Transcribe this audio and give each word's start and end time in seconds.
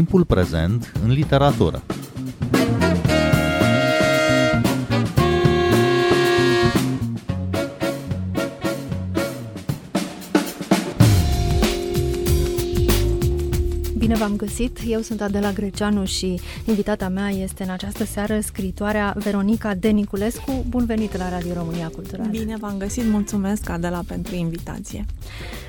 timpul 0.00 0.24
prezent 0.24 0.92
în 1.04 1.10
literatură. 1.10 1.82
Bine 13.98 14.14
v-am 14.14 14.36
găsit! 14.36 14.78
Eu 14.86 15.00
sunt 15.00 15.20
Adela 15.20 15.52
Greceanu 15.52 16.04
și 16.04 16.40
invitata 16.64 17.08
mea 17.08 17.28
este 17.28 17.62
în 17.62 17.70
această 17.70 18.04
seară 18.04 18.40
scritoarea 18.40 19.14
Veronica 19.18 19.74
Deniculescu. 19.74 20.64
Bun 20.68 20.84
venit 20.84 21.16
la 21.16 21.28
Radio 21.28 21.52
România 21.52 21.88
Cultural! 21.88 22.26
Bine 22.26 22.56
v-am 22.56 22.76
găsit! 22.78 23.04
Mulțumesc, 23.10 23.68
Adela, 23.68 24.02
pentru 24.06 24.34
invitație! 24.34 25.04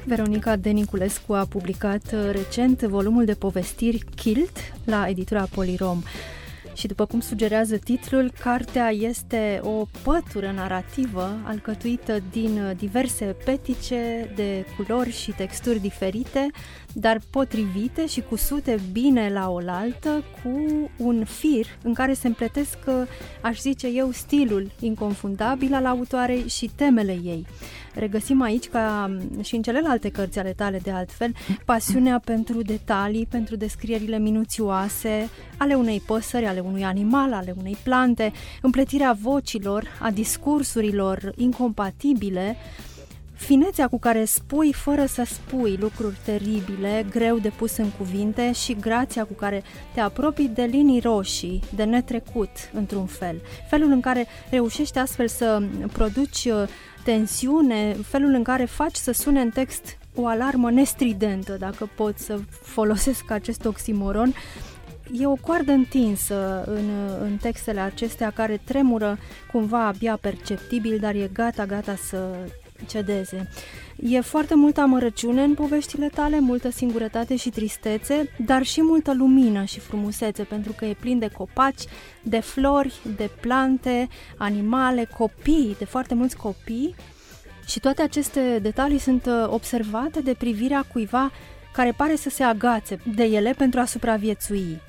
Veronica 0.05 0.55
Deniculescu 0.55 1.33
a 1.33 1.45
publicat 1.45 2.31
recent 2.31 2.81
volumul 2.81 3.25
de 3.25 3.33
povestiri 3.33 4.03
Kilt 4.15 4.57
la 4.83 5.07
editura 5.09 5.47
Polirom. 5.53 6.01
Și 6.73 6.87
după 6.87 7.05
cum 7.05 7.19
sugerează 7.19 7.77
titlul, 7.77 8.31
cartea 8.39 8.89
este 8.89 9.59
o 9.63 9.85
pătură 10.03 10.51
narrativă 10.51 11.37
alcătuită 11.43 12.19
din 12.31 12.75
diverse 12.77 13.35
petice 13.45 14.31
de 14.35 14.65
culori 14.75 15.11
și 15.11 15.31
texturi 15.31 15.79
diferite, 15.79 16.47
dar 16.93 17.21
potrivite 17.29 18.07
și 18.07 18.21
cusute 18.21 18.79
bine 18.91 19.29
la 19.33 19.49
oaltă 19.49 20.23
cu 20.43 20.89
un 20.97 21.25
fir 21.25 21.65
în 21.83 21.93
care 21.93 22.13
se 22.13 22.27
împletesc, 22.27 22.77
aș 23.41 23.59
zice 23.59 23.87
eu, 23.87 24.11
stilul 24.11 24.71
inconfundabil 24.79 25.73
al 25.73 25.85
autoarei 25.85 26.47
și 26.47 26.71
temele 26.75 27.19
ei 27.23 27.45
regăsim 27.95 28.41
aici, 28.41 28.67
ca 28.67 29.17
și 29.41 29.55
în 29.55 29.61
celelalte 29.61 30.09
cărți 30.09 30.39
ale 30.39 30.53
tale 30.53 30.79
de 30.83 30.91
altfel, 30.91 31.33
pasiunea 31.65 32.21
pentru 32.25 32.61
detalii, 32.61 33.27
pentru 33.29 33.55
descrierile 33.55 34.17
minuțioase 34.17 35.29
ale 35.57 35.73
unei 35.73 36.01
păsări, 36.05 36.45
ale 36.45 36.59
unui 36.59 36.83
animal, 36.83 37.33
ale 37.33 37.53
unei 37.57 37.77
plante, 37.83 38.31
împletirea 38.61 39.17
vocilor, 39.21 39.85
a 39.99 40.11
discursurilor 40.11 41.33
incompatibile, 41.35 42.57
finețea 43.41 43.87
cu 43.87 43.99
care 43.99 44.25
spui 44.25 44.73
fără 44.73 45.05
să 45.05 45.23
spui 45.25 45.77
lucruri 45.79 46.17
teribile, 46.25 47.05
greu 47.09 47.37
de 47.37 47.49
pus 47.49 47.77
în 47.77 47.89
cuvinte 47.89 48.51
și 48.51 48.75
grația 48.79 49.23
cu 49.23 49.33
care 49.33 49.63
te 49.93 49.99
apropii 49.99 50.47
de 50.47 50.63
linii 50.63 50.99
roșii, 50.99 51.63
de 51.75 51.83
netrecut 51.83 52.49
într-un 52.73 53.05
fel. 53.05 53.41
Felul 53.69 53.91
în 53.91 53.99
care 53.99 54.25
reușești 54.49 54.97
astfel 54.97 55.27
să 55.27 55.63
produci 55.91 56.47
tensiune, 57.03 57.93
felul 57.93 58.33
în 58.33 58.43
care 58.43 58.65
faci 58.65 58.95
să 58.95 59.11
sune 59.11 59.41
în 59.41 59.49
text 59.49 59.97
o 60.15 60.27
alarmă 60.27 60.71
nestridentă, 60.71 61.55
dacă 61.59 61.89
pot 61.95 62.17
să 62.17 62.39
folosesc 62.61 63.31
acest 63.31 63.65
oximoron, 63.65 64.33
e 65.11 65.27
o 65.27 65.35
coardă 65.35 65.71
întinsă 65.71 66.63
în, 66.65 66.89
în 67.21 67.37
textele 67.37 67.79
acestea 67.79 68.29
care 68.29 68.61
tremură 68.63 69.17
cumva 69.51 69.85
abia 69.85 70.17
perceptibil, 70.21 70.97
dar 70.99 71.15
e 71.15 71.29
gata, 71.33 71.65
gata 71.65 71.95
să 71.95 72.35
cedeze. 72.87 73.49
E 74.03 74.19
foarte 74.19 74.55
multă 74.55 74.81
amărăciune 74.81 75.43
în 75.43 75.53
poveștile 75.53 76.07
tale, 76.07 76.39
multă 76.39 76.69
singurătate 76.69 77.35
și 77.35 77.49
tristețe, 77.49 78.29
dar 78.45 78.63
și 78.63 78.81
multă 78.81 79.13
lumină 79.13 79.63
și 79.63 79.79
frumusețe, 79.79 80.43
pentru 80.43 80.71
că 80.71 80.85
e 80.85 80.95
plin 80.99 81.19
de 81.19 81.27
copaci, 81.27 81.81
de 82.21 82.39
flori, 82.39 82.99
de 83.15 83.29
plante, 83.39 84.07
animale, 84.37 85.07
copii, 85.17 85.75
de 85.77 85.85
foarte 85.85 86.13
mulți 86.13 86.35
copii. 86.35 86.95
Și 87.65 87.79
toate 87.79 88.01
aceste 88.01 88.59
detalii 88.61 88.99
sunt 88.99 89.25
uh, 89.25 89.45
observate 89.47 90.21
de 90.21 90.33
privirea 90.33 90.85
cuiva 90.91 91.31
care 91.73 91.91
pare 91.91 92.15
să 92.15 92.29
se 92.29 92.43
agațe 92.43 92.99
de 93.15 93.23
ele 93.23 93.53
pentru 93.57 93.79
a 93.79 93.85
supraviețui. 93.85 94.81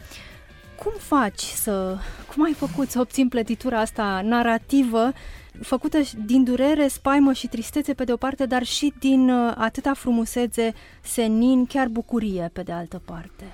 Cum 0.83 0.93
faci 0.99 1.41
să... 1.41 1.97
Cum 2.35 2.45
ai 2.45 2.53
făcut 2.53 2.91
să 2.91 3.01
obții 3.01 3.29
plătitura 3.29 3.81
asta 3.81 4.21
narrativă 4.25 5.13
făcută 5.61 5.99
din 6.25 6.45
durere, 6.45 6.89
spaimă 6.89 7.33
și 7.33 7.47
tristețe 7.47 7.95
pe 7.95 8.05
de 8.05 8.13
o 8.13 8.17
parte, 8.17 8.47
dar 8.47 8.63
și 8.63 8.93
din 8.99 9.31
uh, 9.31 9.55
atâta 9.57 9.93
frumusețe, 9.95 10.75
senin, 11.03 11.67
chiar 11.67 11.89
bucurie 11.89 12.51
pe 12.53 12.63
de 12.63 12.73
altă 12.73 13.03
parte? 13.05 13.45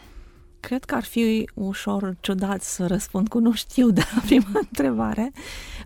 Cred 0.61 0.85
că 0.85 0.95
ar 0.95 1.05
fi 1.05 1.51
ușor 1.55 2.17
ciudat 2.21 2.63
să 2.63 2.87
răspund 2.87 3.29
cu 3.29 3.39
nu 3.39 3.53
știu 3.53 3.91
de 3.99 4.03
la 4.15 4.21
prima 4.21 4.61
întrebare. 4.61 5.33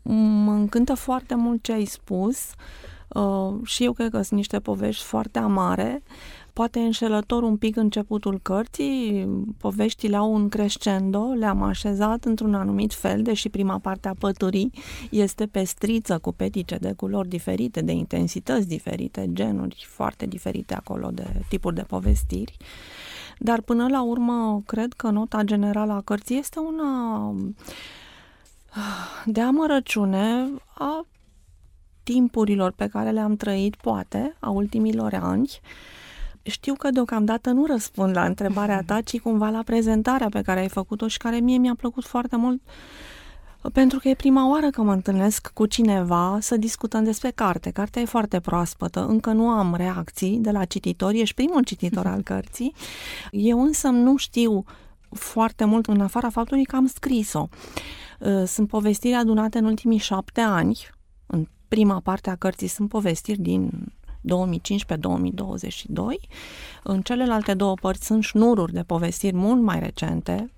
Mă 0.03 0.53
încântă 0.53 0.95
foarte 0.95 1.35
mult 1.35 1.63
ce 1.63 1.73
ai 1.73 1.85
spus 1.85 2.39
uh, 3.09 3.55
și 3.65 3.85
eu 3.85 3.93
cred 3.93 4.11
că 4.11 4.23
sunt 4.23 4.39
niște 4.39 4.59
povești 4.59 5.05
foarte 5.05 5.39
amare 5.39 6.03
poate 6.53 6.79
înșelător 6.79 7.43
un 7.43 7.57
pic 7.57 7.77
începutul 7.77 8.41
cărții, 8.43 9.29
poveștile 9.59 10.17
au 10.17 10.35
un 10.35 10.49
crescendo, 10.49 11.33
le-am 11.33 11.63
așezat 11.63 12.25
într-un 12.25 12.55
anumit 12.55 12.93
fel, 12.93 13.23
deși 13.23 13.49
prima 13.49 13.79
parte 13.79 14.09
a 14.09 14.15
păturii 14.15 14.73
este 15.11 15.47
pestriță 15.47 16.19
cu 16.19 16.33
petice 16.33 16.77
de 16.77 16.93
culori 16.93 17.29
diferite, 17.29 17.81
de 17.81 17.93
intensități 17.93 18.69
diferite, 18.69 19.29
genuri 19.33 19.87
foarte 19.89 20.27
diferite 20.27 20.75
acolo 20.75 21.11
de 21.13 21.27
tipuri 21.49 21.75
de 21.75 21.83
povestiri. 21.83 22.57
Dar 23.39 23.61
până 23.61 23.89
la 23.89 24.03
urmă, 24.03 24.63
cred 24.67 24.93
că 24.93 25.11
nota 25.11 25.43
generală 25.43 25.93
a 25.93 26.01
cărții 26.01 26.39
este 26.39 26.59
una 26.59 27.35
de 29.25 29.41
amărăciune 29.41 30.51
a 30.75 31.07
timpurilor 32.03 32.73
pe 32.73 32.87
care 32.87 33.11
le-am 33.11 33.37
trăit, 33.37 33.77
poate, 33.77 34.37
a 34.41 34.51
ultimilor 34.51 35.15
ani, 35.15 35.61
știu 36.43 36.75
că 36.75 36.91
deocamdată 36.91 37.51
nu 37.51 37.67
răspund 37.67 38.17
la 38.17 38.25
întrebarea 38.25 38.83
ta, 38.87 39.01
ci 39.01 39.21
cumva 39.21 39.49
la 39.49 39.63
prezentarea 39.63 40.29
pe 40.29 40.43
care 40.43 40.61
ai 40.61 40.69
făcut-o 40.69 41.09
și 41.09 41.19
care 41.19 41.37
mie 41.37 41.59
mi-a 41.59 41.75
plăcut 41.75 42.05
foarte 42.05 42.37
mult 42.37 42.61
pentru 43.73 43.99
că 43.99 44.09
e 44.09 44.15
prima 44.15 44.51
oară 44.51 44.71
că 44.71 44.83
mă 44.83 44.93
întâlnesc 44.93 45.51
cu 45.55 45.67
cineva 45.67 46.39
să 46.41 46.57
discutăm 46.57 47.05
despre 47.05 47.31
carte. 47.31 47.71
Cartea 47.71 48.03
e 48.03 48.05
foarte 48.05 48.41
proaspătă, 48.41 49.07
încă 49.07 49.33
nu 49.33 49.49
am 49.49 49.75
reacții 49.75 50.39
de 50.39 50.51
la 50.51 50.65
cititori, 50.65 51.21
ești 51.21 51.35
primul 51.35 51.63
cititor 51.65 52.07
al 52.07 52.23
cărții. 52.23 52.75
Eu 53.31 53.63
însă 53.63 53.89
nu 53.89 54.17
știu 54.17 54.65
foarte 55.11 55.65
mult 55.65 55.87
în 55.87 56.01
afara 56.01 56.31
faptului 56.31 56.65
că 56.65 56.77
am 56.77 56.87
scris-o. 56.87 57.49
Sunt 58.47 58.69
povestiri 58.69 59.15
adunate 59.15 59.59
în 59.59 59.65
ultimii 59.65 59.99
șapte 59.99 60.41
ani. 60.41 60.79
În 61.27 61.49
prima 61.69 62.01
parte 62.01 62.31
a 62.31 62.37
cărții 62.37 62.69
sunt 62.69 62.89
povestiri 62.89 63.41
din 63.41 63.93
2015-2022. 64.23 64.29
În 66.83 67.03
celelalte 67.03 67.55
două 67.55 67.75
părți 67.75 68.07
sunt 68.07 68.23
șnururi 68.23 68.73
de 68.73 68.83
povestiri 68.83 69.37
mult 69.37 69.63
mai 69.63 69.79
recente, 69.79 70.51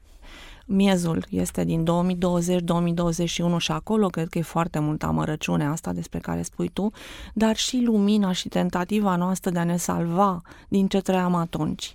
Miezul 0.66 1.26
este 1.30 1.64
din 1.64 1.84
2020-2021 1.84 3.56
și 3.58 3.72
acolo 3.72 4.06
cred 4.06 4.28
că 4.28 4.38
e 4.38 4.42
foarte 4.42 4.78
multă 4.78 5.06
amărăciune 5.06 5.66
asta 5.66 5.92
despre 5.92 6.18
care 6.18 6.42
spui 6.42 6.68
tu, 6.68 6.90
dar 7.34 7.56
și 7.56 7.80
lumina 7.84 8.32
și 8.32 8.48
tentativa 8.48 9.16
noastră 9.16 9.50
de 9.50 9.58
a 9.58 9.64
ne 9.64 9.76
salva 9.76 10.42
din 10.68 10.88
ce 10.88 11.00
trăiam 11.00 11.34
atunci. 11.34 11.94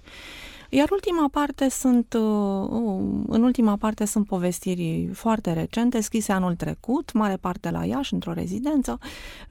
Iar 0.71 0.89
ultima 0.91 1.27
parte 1.31 1.69
sunt, 1.69 2.13
uh, 2.13 2.67
uh, 2.69 3.23
în 3.27 3.43
ultima 3.43 3.75
parte 3.75 4.05
sunt 4.05 4.25
povestiri 4.25 5.09
foarte 5.13 5.53
recente, 5.53 6.01
scrise 6.01 6.31
anul 6.31 6.55
trecut, 6.55 7.13
mare 7.13 7.35
parte 7.35 7.71
la 7.71 7.85
Iași, 7.85 8.13
într-o 8.13 8.33
rezidență 8.33 8.97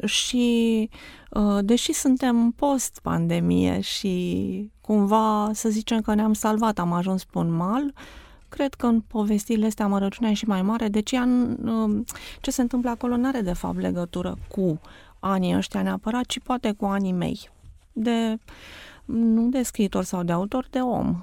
și 0.04 0.88
uh, 1.30 1.58
deși 1.60 1.92
suntem 1.92 2.50
post-pandemie 2.50 3.80
și 3.80 4.70
cumva 4.80 5.50
să 5.52 5.68
zicem 5.68 6.00
că 6.00 6.14
ne-am 6.14 6.32
salvat, 6.32 6.78
am 6.78 6.92
ajuns 6.92 7.24
pe 7.24 7.38
un 7.38 7.52
mal, 7.52 7.94
cred 8.48 8.74
că 8.74 8.86
în 8.86 9.00
povestirile 9.00 9.66
astea 9.66 9.84
amărăciunea 9.84 10.30
e 10.30 10.34
și 10.34 10.46
mai 10.46 10.62
mare, 10.62 10.88
deci 10.88 11.12
ea, 11.12 11.28
ce 12.40 12.50
se 12.50 12.60
întâmplă 12.60 12.90
acolo 12.90 13.16
nu 13.16 13.28
are 13.28 13.40
de 13.40 13.52
fapt 13.52 13.80
legătură 13.80 14.38
cu 14.48 14.80
anii 15.18 15.56
ăștia 15.56 15.82
neapărat, 15.82 16.24
ci 16.24 16.40
poate 16.40 16.72
cu 16.72 16.84
anii 16.84 17.12
mei. 17.12 17.50
De 17.92 18.38
nu 19.12 19.48
de 19.48 19.62
scriitor 19.62 20.04
sau 20.04 20.22
de 20.22 20.32
autor, 20.32 20.66
de 20.70 20.78
om. 20.80 21.22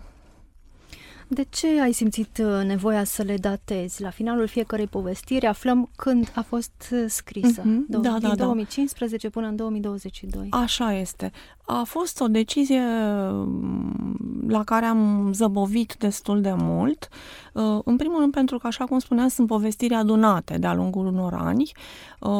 De 1.27 1.45
ce 1.49 1.81
ai 1.81 1.91
simțit 1.91 2.37
uh, 2.37 2.63
nevoia 2.65 3.03
să 3.03 3.23
le 3.23 3.37
datezi? 3.37 4.01
La 4.01 4.09
finalul 4.09 4.47
fiecărei 4.47 4.87
povestiri 4.87 5.45
aflăm 5.45 5.89
când 5.95 6.31
a 6.35 6.41
fost 6.41 6.89
uh, 6.91 7.05
scrisă. 7.07 7.61
Mm-hmm. 7.61 7.97
Do- 7.97 8.01
da, 8.01 8.17
din 8.19 8.27
da, 8.27 8.35
2015 8.35 9.27
da. 9.27 9.33
până 9.33 9.47
în 9.47 9.55
2022. 9.55 10.47
Așa 10.49 10.93
este. 10.93 11.31
A 11.65 11.83
fost 11.83 12.21
o 12.21 12.27
decizie 12.27 12.81
mm, 12.81 14.43
la 14.47 14.63
care 14.63 14.85
am 14.85 15.29
zăbovit 15.33 15.95
destul 15.99 16.41
de 16.41 16.53
mult. 16.57 17.07
Uh, 17.53 17.79
în 17.83 17.95
primul 17.95 18.19
rând 18.19 18.31
pentru 18.31 18.57
că, 18.57 18.67
așa 18.67 18.85
cum 18.85 18.99
spuneam, 18.99 19.27
sunt 19.27 19.47
povestiri 19.47 19.93
adunate 19.93 20.57
de-a 20.57 20.73
lungul 20.73 21.05
unor 21.05 21.33
ani. 21.33 21.71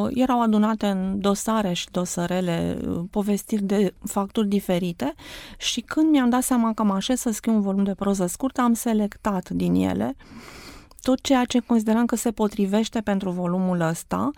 Erau 0.10 0.42
adunate 0.42 0.88
în 0.88 1.20
dosare 1.20 1.74
și 1.74 1.88
dosărele, 1.92 2.78
povestiri 3.12 3.64
de 3.64 3.94
facturi 4.04 4.48
diferite 4.48 5.14
și 5.58 5.82
când 5.82 6.10
mi-am 6.10 6.30
dat 6.30 6.44
seama 6.44 6.74
că 6.74 6.84
mă 6.84 6.94
așez 6.94 7.20
să 7.20 7.32
scriu 7.32 7.54
un 7.54 7.62
volum 7.62 7.84
de 7.84 7.94
proză 7.94 8.26
scurtă, 8.26 8.62
am 8.62 8.74
selectat 8.74 9.50
din 9.50 9.74
ele 9.74 10.16
tot 11.06 11.22
ceea 11.22 11.46
ce 11.46 11.60
consideram 11.60 12.06
că 12.06 12.16
se 12.16 12.32
potrivește 12.32 13.02
pentru 13.02 13.30
volumul 13.30 13.82
ăsta 13.82 14.32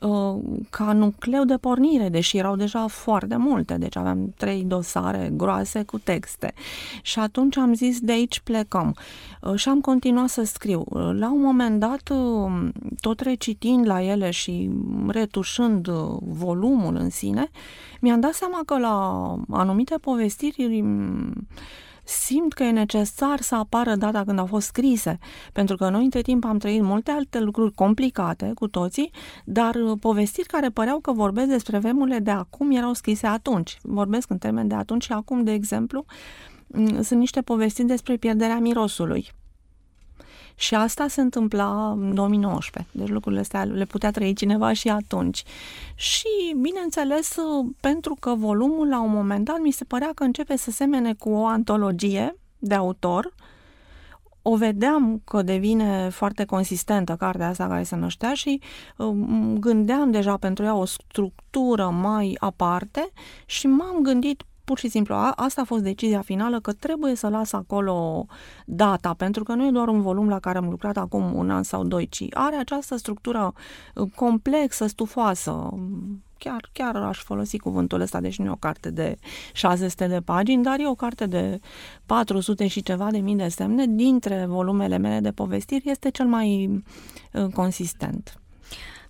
uh, 0.00 0.36
ca 0.70 0.92
nucleu 0.92 1.44
de 1.44 1.56
pornire, 1.56 2.08
deși 2.08 2.36
erau 2.36 2.56
deja 2.56 2.86
foarte 2.86 3.36
multe, 3.36 3.74
deci 3.74 3.96
aveam 3.96 4.34
trei 4.36 4.62
dosare 4.62 5.30
groase 5.32 5.82
cu 5.82 5.98
texte. 5.98 6.54
Și 7.02 7.18
atunci 7.18 7.56
am 7.56 7.74
zis 7.74 8.00
de 8.00 8.12
aici 8.12 8.40
plecăm. 8.40 8.96
Uh, 9.40 9.54
și 9.54 9.68
am 9.68 9.80
continuat 9.80 10.28
să 10.28 10.44
scriu. 10.44 10.84
Uh, 10.88 11.10
la 11.12 11.32
un 11.32 11.40
moment 11.40 11.80
dat, 11.80 12.12
tot 13.00 13.20
recitind 13.20 13.86
la 13.86 14.02
ele 14.02 14.30
și 14.30 14.70
retușând 15.08 15.88
volumul 16.20 16.96
în 16.96 17.10
sine, 17.10 17.50
mi-am 18.00 18.20
dat 18.20 18.32
seama 18.32 18.60
că 18.66 18.78
la 18.78 19.36
anumite 19.50 19.94
povestiri 20.00 20.84
simt 22.04 22.52
că 22.52 22.62
e 22.62 22.70
necesar 22.70 23.40
să 23.40 23.54
apară 23.54 23.94
data 23.94 24.24
când 24.24 24.38
au 24.38 24.46
fost 24.46 24.66
scrise, 24.66 25.18
pentru 25.52 25.76
că 25.76 25.88
noi 25.88 26.04
între 26.04 26.20
timp 26.20 26.44
am 26.44 26.58
trăit 26.58 26.82
multe 26.82 27.10
alte 27.10 27.40
lucruri 27.40 27.72
complicate 27.74 28.52
cu 28.54 28.68
toții, 28.68 29.10
dar 29.44 29.74
uh, 29.74 29.98
povestiri 30.00 30.48
care 30.48 30.68
păreau 30.68 31.00
că 31.00 31.12
vorbesc 31.12 31.48
despre 31.48 31.78
vremurile 31.78 32.18
de 32.18 32.30
acum 32.30 32.70
erau 32.70 32.92
scrise 32.92 33.26
atunci. 33.26 33.78
Vorbesc 33.82 34.30
în 34.30 34.38
termen 34.38 34.68
de 34.68 34.74
atunci 34.74 35.04
și 35.04 35.12
acum, 35.12 35.44
de 35.44 35.52
exemplu, 35.52 36.04
mm, 36.66 37.02
sunt 37.02 37.18
niște 37.18 37.40
povestiri 37.40 37.86
despre 37.86 38.16
pierderea 38.16 38.58
mirosului 38.58 39.28
și 40.54 40.74
asta 40.74 41.08
se 41.08 41.20
întâmpla 41.20 41.90
în 41.90 42.14
2019. 42.14 42.90
Deci 42.92 43.08
lucrurile 43.08 43.40
astea 43.40 43.64
le 43.64 43.84
putea 43.84 44.10
trăi 44.10 44.34
cineva 44.34 44.72
și 44.72 44.88
atunci. 44.88 45.42
Și, 45.94 46.54
bineînțeles, 46.60 47.34
pentru 47.80 48.16
că 48.20 48.34
volumul 48.34 48.88
la 48.88 49.00
un 49.00 49.10
moment 49.10 49.44
dat 49.44 49.58
mi 49.60 49.70
se 49.70 49.84
părea 49.84 50.10
că 50.14 50.24
începe 50.24 50.56
să 50.56 50.70
semene 50.70 51.14
cu 51.14 51.30
o 51.30 51.46
antologie 51.46 52.36
de 52.58 52.74
autor, 52.74 53.34
o 54.46 54.56
vedeam 54.56 55.20
că 55.24 55.42
devine 55.42 56.08
foarte 56.08 56.44
consistentă 56.44 57.16
cartea 57.16 57.48
asta 57.48 57.66
care 57.66 57.82
se 57.82 57.96
năștea 57.96 58.34
și 58.34 58.60
um, 58.96 59.58
gândeam 59.58 60.10
deja 60.10 60.36
pentru 60.36 60.64
ea 60.64 60.74
o 60.74 60.84
structură 60.84 61.88
mai 61.88 62.36
aparte 62.38 63.08
și 63.46 63.66
m-am 63.66 64.02
gândit 64.02 64.42
pur 64.64 64.78
și 64.78 64.88
simplu, 64.88 65.14
a, 65.14 65.32
asta 65.36 65.60
a 65.60 65.64
fost 65.64 65.82
decizia 65.82 66.20
finală 66.20 66.60
că 66.60 66.72
trebuie 66.72 67.14
să 67.14 67.28
las 67.28 67.52
acolo 67.52 68.26
data, 68.66 69.14
pentru 69.14 69.42
că 69.42 69.54
nu 69.54 69.66
e 69.66 69.70
doar 69.70 69.88
un 69.88 70.00
volum 70.00 70.28
la 70.28 70.38
care 70.38 70.58
am 70.58 70.68
lucrat 70.68 70.96
acum 70.96 71.34
un 71.34 71.50
an 71.50 71.62
sau 71.62 71.84
doi, 71.84 72.08
ci 72.08 72.24
are 72.30 72.56
această 72.56 72.96
structură 72.96 73.52
uh, 73.94 74.10
complexă, 74.14 74.86
stufoasă. 74.86 75.68
Chiar, 76.38 76.68
chiar 76.72 76.96
aș 76.96 77.18
folosi 77.18 77.58
cuvântul 77.58 78.00
ăsta, 78.00 78.20
deci 78.20 78.38
nu 78.38 78.44
e 78.44 78.50
o 78.50 78.56
carte 78.56 78.90
de 78.90 79.16
600 79.52 80.06
de 80.06 80.20
pagini, 80.20 80.62
dar 80.62 80.80
e 80.80 80.88
o 80.88 80.94
carte 80.94 81.26
de 81.26 81.60
400 82.06 82.66
și 82.66 82.82
ceva 82.82 83.10
de 83.10 83.18
mii 83.18 83.36
de 83.36 83.48
semne. 83.48 83.86
Dintre 83.86 84.44
volumele 84.48 84.98
mele 84.98 85.20
de 85.20 85.30
povestiri 85.30 85.90
este 85.90 86.10
cel 86.10 86.26
mai 86.26 86.82
uh, 87.32 87.52
consistent. 87.52 88.43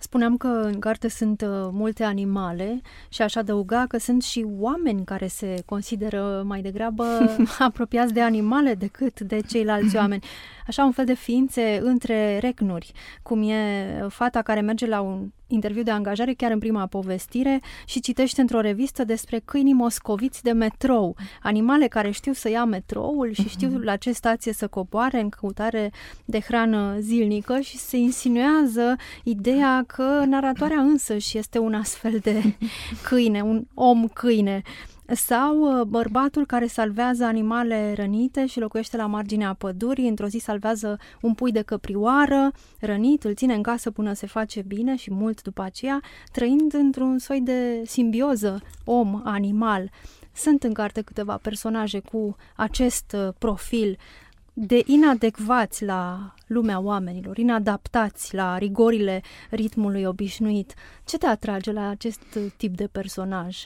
Spuneam 0.04 0.36
că 0.36 0.46
în 0.46 0.78
carte 0.78 1.08
sunt 1.08 1.40
uh, 1.40 1.48
multe 1.72 2.04
animale 2.04 2.80
și 3.08 3.22
aș 3.22 3.34
adăuga 3.34 3.84
că 3.88 3.98
sunt 3.98 4.22
și 4.22 4.46
oameni 4.58 5.04
care 5.04 5.26
se 5.26 5.62
consideră 5.66 6.42
mai 6.46 6.60
degrabă 6.60 7.04
apropiați 7.58 8.12
de 8.12 8.20
animale 8.20 8.74
decât 8.74 9.20
de 9.20 9.40
ceilalți 9.40 9.96
oameni. 10.02 10.24
Așa 10.66 10.84
un 10.84 10.92
fel 10.92 11.04
de 11.04 11.14
ființe 11.14 11.80
între 11.82 12.38
recnuri, 12.38 12.92
cum 13.22 13.42
e 13.42 14.06
fata 14.08 14.42
care 14.42 14.60
merge 14.60 14.86
la 14.86 15.00
un 15.00 15.28
interviu 15.54 15.82
de 15.82 15.90
angajare 15.90 16.32
chiar 16.32 16.50
în 16.50 16.58
prima 16.58 16.86
povestire 16.86 17.60
și 17.86 18.00
citește 18.00 18.40
într-o 18.40 18.60
revistă 18.60 19.04
despre 19.04 19.42
câinii 19.44 19.72
moscoviți 19.72 20.42
de 20.42 20.52
metrou, 20.52 21.16
animale 21.42 21.86
care 21.86 22.10
știu 22.10 22.32
să 22.32 22.48
ia 22.50 22.64
metroul 22.64 23.32
și 23.32 23.48
știu 23.48 23.68
mhm. 23.68 23.82
la 23.82 23.96
ce 23.96 24.12
stație 24.12 24.52
să 24.52 24.66
coboare 24.66 25.20
în 25.20 25.28
căutare 25.28 25.92
de 26.24 26.40
hrană 26.40 26.96
zilnică 26.98 27.60
și 27.60 27.78
se 27.78 27.96
insinuează 27.96 28.96
ideea 29.24 29.84
că 29.86 30.24
naratoarea 30.26 30.80
însăși 30.80 31.38
este 31.38 31.58
un 31.58 31.74
astfel 31.74 32.18
de 32.22 32.42
câine, 33.08 33.40
un 33.40 33.64
om 33.74 34.08
câine 34.08 34.62
sau 35.06 35.78
uh, 35.80 35.86
bărbatul 35.86 36.46
care 36.46 36.66
salvează 36.66 37.24
animale 37.24 37.92
rănite 37.96 38.46
și 38.46 38.60
locuiește 38.60 38.96
la 38.96 39.06
marginea 39.06 39.54
pădurii, 39.54 40.08
într-o 40.08 40.26
zi 40.26 40.38
salvează 40.38 40.98
un 41.20 41.34
pui 41.34 41.52
de 41.52 41.62
căprioară 41.62 42.52
rănit, 42.80 43.24
îl 43.24 43.34
ține 43.34 43.54
în 43.54 43.62
casă 43.62 43.90
până 43.90 44.12
se 44.12 44.26
face 44.26 44.62
bine 44.62 44.96
și 44.96 45.12
mult 45.12 45.42
după 45.42 45.62
aceea, 45.62 46.00
trăind 46.32 46.74
într-un 46.74 47.18
soi 47.18 47.40
de 47.40 47.82
simbioză 47.86 48.62
om-animal. 48.84 49.90
Sunt 50.32 50.62
în 50.62 50.72
carte 50.72 51.00
câteva 51.00 51.38
personaje 51.42 51.98
cu 51.98 52.36
acest 52.56 53.16
uh, 53.16 53.34
profil 53.38 53.98
de 54.52 54.82
inadecvați 54.86 55.84
la 55.84 56.34
lumea 56.46 56.80
oamenilor, 56.80 57.38
inadaptați 57.38 58.34
la 58.34 58.58
rigorile 58.58 59.22
ritmului 59.50 60.04
obișnuit. 60.04 60.74
Ce 61.04 61.18
te 61.18 61.26
atrage 61.26 61.72
la 61.72 61.88
acest 61.88 62.38
tip 62.56 62.76
de 62.76 62.86
personaj? 62.86 63.56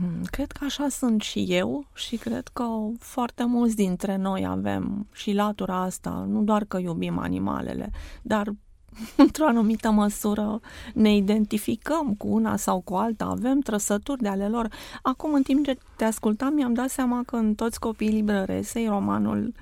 Mm, 0.00 0.24
cred 0.24 0.52
că 0.52 0.64
așa 0.64 0.88
sunt 0.88 1.22
și 1.22 1.46
eu 1.48 1.86
și 1.94 2.16
cred 2.16 2.48
că 2.48 2.64
foarte 2.98 3.44
mulți 3.44 3.76
dintre 3.76 4.16
noi 4.16 4.46
avem 4.46 5.06
și 5.12 5.32
latura 5.32 5.82
asta, 5.82 6.26
nu 6.28 6.42
doar 6.42 6.64
că 6.64 6.78
iubim 6.78 7.18
animalele, 7.18 7.90
dar 8.22 8.52
într-o 9.16 9.46
anumită 9.46 9.90
măsură 9.90 10.60
ne 10.94 11.16
identificăm 11.16 12.14
cu 12.14 12.28
una 12.28 12.56
sau 12.56 12.80
cu 12.80 12.94
alta, 12.94 13.24
avem 13.24 13.60
trăsături 13.60 14.22
de 14.22 14.28
ale 14.28 14.48
lor. 14.48 14.68
Acum, 15.02 15.34
în 15.34 15.42
timp 15.42 15.64
ce 15.64 15.78
te 15.96 16.04
ascultam, 16.04 16.54
mi-am 16.54 16.74
dat 16.74 16.90
seama 16.90 17.22
că 17.26 17.36
în 17.36 17.54
toți 17.54 17.80
copiii 17.80 18.10
librăresei, 18.10 18.86
romanul 18.86 19.54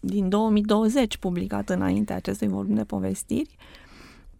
din 0.00 0.28
2020, 0.28 1.16
publicat 1.16 1.68
înainte 1.68 2.12
acestui 2.12 2.48
volum 2.48 2.74
de 2.74 2.84
povestiri, 2.84 3.56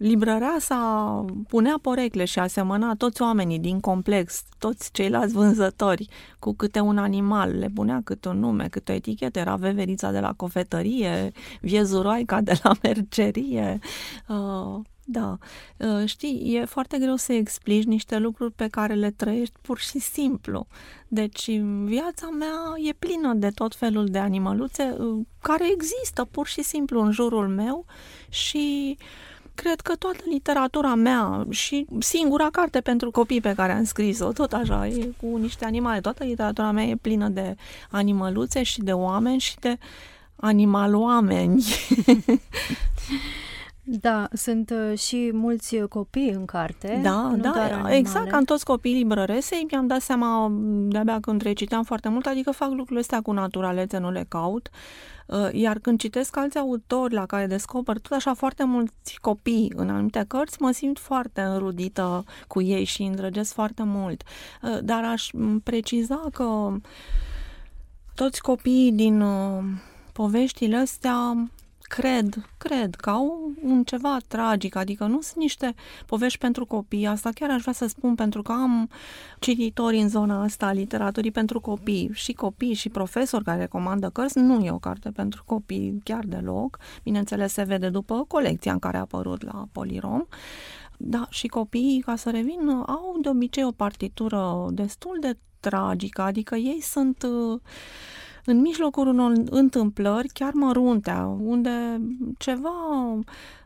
librăreasa 0.01 1.25
punea 1.49 1.79
porecle 1.83 2.25
și 2.25 2.39
asemăna 2.39 2.95
toți 2.95 3.23
oamenii 3.23 3.59
din 3.59 3.81
complex, 3.81 4.43
toți 4.59 4.93
ceilalți 4.93 5.35
vânzători, 5.35 6.09
cu 6.39 6.53
câte 6.55 6.81
un 6.81 6.99
animal, 6.99 7.59
le 7.59 7.71
punea 7.75 8.01
câte 8.05 8.29
un 8.29 8.39
nume, 8.39 8.69
câte 8.69 8.93
o 8.93 8.95
etichetă, 8.95 9.39
era 9.39 9.55
veverița 9.55 10.11
de 10.11 10.21
la 10.21 10.33
cofetărie, 10.33 11.33
viezuroaica 11.61 12.41
de 12.41 12.53
la 12.63 12.73
mercerie, 12.83 13.79
uh, 14.29 14.81
da, 15.05 15.39
uh, 15.77 16.09
știi, 16.09 16.55
e 16.55 16.65
foarte 16.65 16.99
greu 16.99 17.17
să 17.17 17.33
explici 17.33 17.85
niște 17.85 18.19
lucruri 18.19 18.53
pe 18.53 18.69
care 18.69 18.95
le 18.95 19.11
trăiești 19.11 19.55
pur 19.61 19.79
și 19.79 19.99
simplu. 19.99 20.67
Deci 21.09 21.51
viața 21.85 22.29
mea 22.29 22.89
e 22.89 22.93
plină 22.93 23.35
de 23.35 23.49
tot 23.49 23.75
felul 23.75 24.07
de 24.07 24.19
animăluțe 24.19 24.97
uh, 24.99 25.27
care 25.43 25.71
există 25.73 26.25
pur 26.25 26.47
și 26.47 26.63
simplu 26.63 27.01
în 27.01 27.11
jurul 27.11 27.49
meu 27.49 27.85
și 28.29 28.97
uh, 28.99 29.05
cred 29.63 29.81
că 29.81 29.95
toată 29.95 30.19
literatura 30.31 30.95
mea 30.95 31.47
și 31.51 31.87
singura 31.99 32.49
carte 32.53 32.81
pentru 32.81 33.11
copii 33.11 33.41
pe 33.41 33.55
care 33.55 33.73
am 33.73 33.85
scris-o, 33.85 34.33
tot 34.33 34.53
așa, 34.53 34.87
e 34.87 35.09
cu 35.21 35.37
niște 35.37 35.65
animale. 35.65 36.01
Toată 36.01 36.25
literatura 36.25 36.71
mea 36.71 36.85
e 36.85 36.97
plină 36.97 37.29
de 37.29 37.57
animăluțe 37.91 38.63
și 38.63 38.81
de 38.81 38.93
oameni 38.93 39.41
și 39.41 39.57
de 39.59 39.79
animal-oameni. 40.37 41.65
Da, 43.93 44.29
sunt 44.33 44.71
uh, 44.71 44.99
și 44.99 45.31
mulți 45.33 45.77
copii 45.89 46.31
în 46.31 46.45
carte. 46.45 47.01
Da, 47.03 47.35
da, 47.37 47.95
exact, 47.95 48.31
ca 48.31 48.37
în 48.37 48.45
toți 48.45 48.65
copiii 48.65 48.95
librăresei, 48.95 49.67
mi-am 49.71 49.87
dat 49.87 50.01
seama 50.01 50.53
de-abia 50.89 51.21
când 51.21 51.43
reciteam 51.43 51.83
foarte 51.83 52.09
mult, 52.09 52.27
adică 52.27 52.51
fac 52.51 52.69
lucrurile 52.69 53.01
astea 53.01 53.21
cu 53.21 53.33
naturalețe, 53.33 53.99
nu 53.99 54.11
le 54.11 54.25
caut. 54.29 54.71
Uh, 55.27 55.49
iar 55.53 55.79
când 55.79 55.99
citesc 55.99 56.37
alți 56.37 56.59
autori 56.59 57.15
la 57.15 57.27
care 57.27 57.47
descoper 57.47 57.99
tot 57.99 58.13
așa 58.13 58.35
foarte 58.35 58.65
mulți 58.65 59.19
copii 59.21 59.73
în 59.77 59.91
anumite 59.91 60.25
cărți, 60.29 60.63
mă 60.63 60.71
simt 60.71 60.99
foarte 60.99 61.41
înrudită 61.41 62.25
cu 62.47 62.61
ei 62.61 62.85
și 62.85 63.03
îndrăgesc 63.03 63.53
foarte 63.53 63.83
mult. 63.83 64.23
Uh, 64.63 64.79
dar 64.83 65.05
aș 65.05 65.31
preciza 65.63 66.25
că 66.33 66.73
toți 68.15 68.43
copiii 68.43 68.93
din 68.93 69.25
poveștile 70.13 70.77
astea 70.77 71.49
cred, 71.91 72.51
cred 72.59 72.95
că 72.95 73.11
au 73.11 73.53
un 73.63 73.85
ceva 73.85 74.17
tragic, 74.29 74.77
adică 74.77 75.05
nu 75.05 75.21
sunt 75.21 75.37
niște 75.37 75.75
povești 76.07 76.39
pentru 76.39 76.67
copii, 76.67 77.07
asta 77.07 77.31
chiar 77.35 77.51
aș 77.51 77.61
vrea 77.61 77.73
să 77.73 77.87
spun 77.87 78.15
pentru 78.15 78.43
că 78.43 78.53
am 78.53 78.91
cititori 79.39 79.99
în 79.99 80.09
zona 80.09 80.43
asta 80.43 80.67
a 80.67 80.73
literaturii 80.73 81.31
pentru 81.31 81.61
copii. 81.61 82.11
Și 82.13 82.33
copii 82.33 82.75
și 82.75 82.89
profesori 82.89 83.45
care 83.45 83.59
recomandă 83.59 84.11
cărți, 84.11 84.39
nu 84.39 84.65
e 84.65 84.71
o 84.71 84.79
carte 84.79 85.11
pentru 85.11 85.43
copii 85.47 86.01
chiar 86.05 86.25
deloc, 86.25 86.79
bineînțeles 87.03 87.53
se 87.53 87.63
vede 87.63 87.89
după 87.89 88.25
colecția 88.29 88.73
în 88.73 88.79
care 88.79 88.97
a 88.97 89.01
apărut 89.01 89.43
la 89.43 89.69
Polirom, 89.73 90.27
da, 90.97 91.27
și 91.31 91.47
copiii, 91.47 92.01
ca 92.01 92.17
să 92.17 92.31
revin, 92.31 92.69
au 92.87 93.17
de 93.23 93.29
obicei 93.29 93.65
o 93.65 93.71
partitură 93.71 94.67
destul 94.71 95.17
de 95.21 95.37
tragică, 95.61 96.23
adică 96.23 96.57
ei 96.57 96.81
sunt 96.81 97.23
uh, 97.23 97.61
în 98.45 98.61
mijlocul 98.61 99.07
unor 99.07 99.33
întâmplări 99.51 100.29
chiar 100.29 100.53
mărunte, 100.53 101.11
unde 101.39 102.01
ceva 102.39 102.71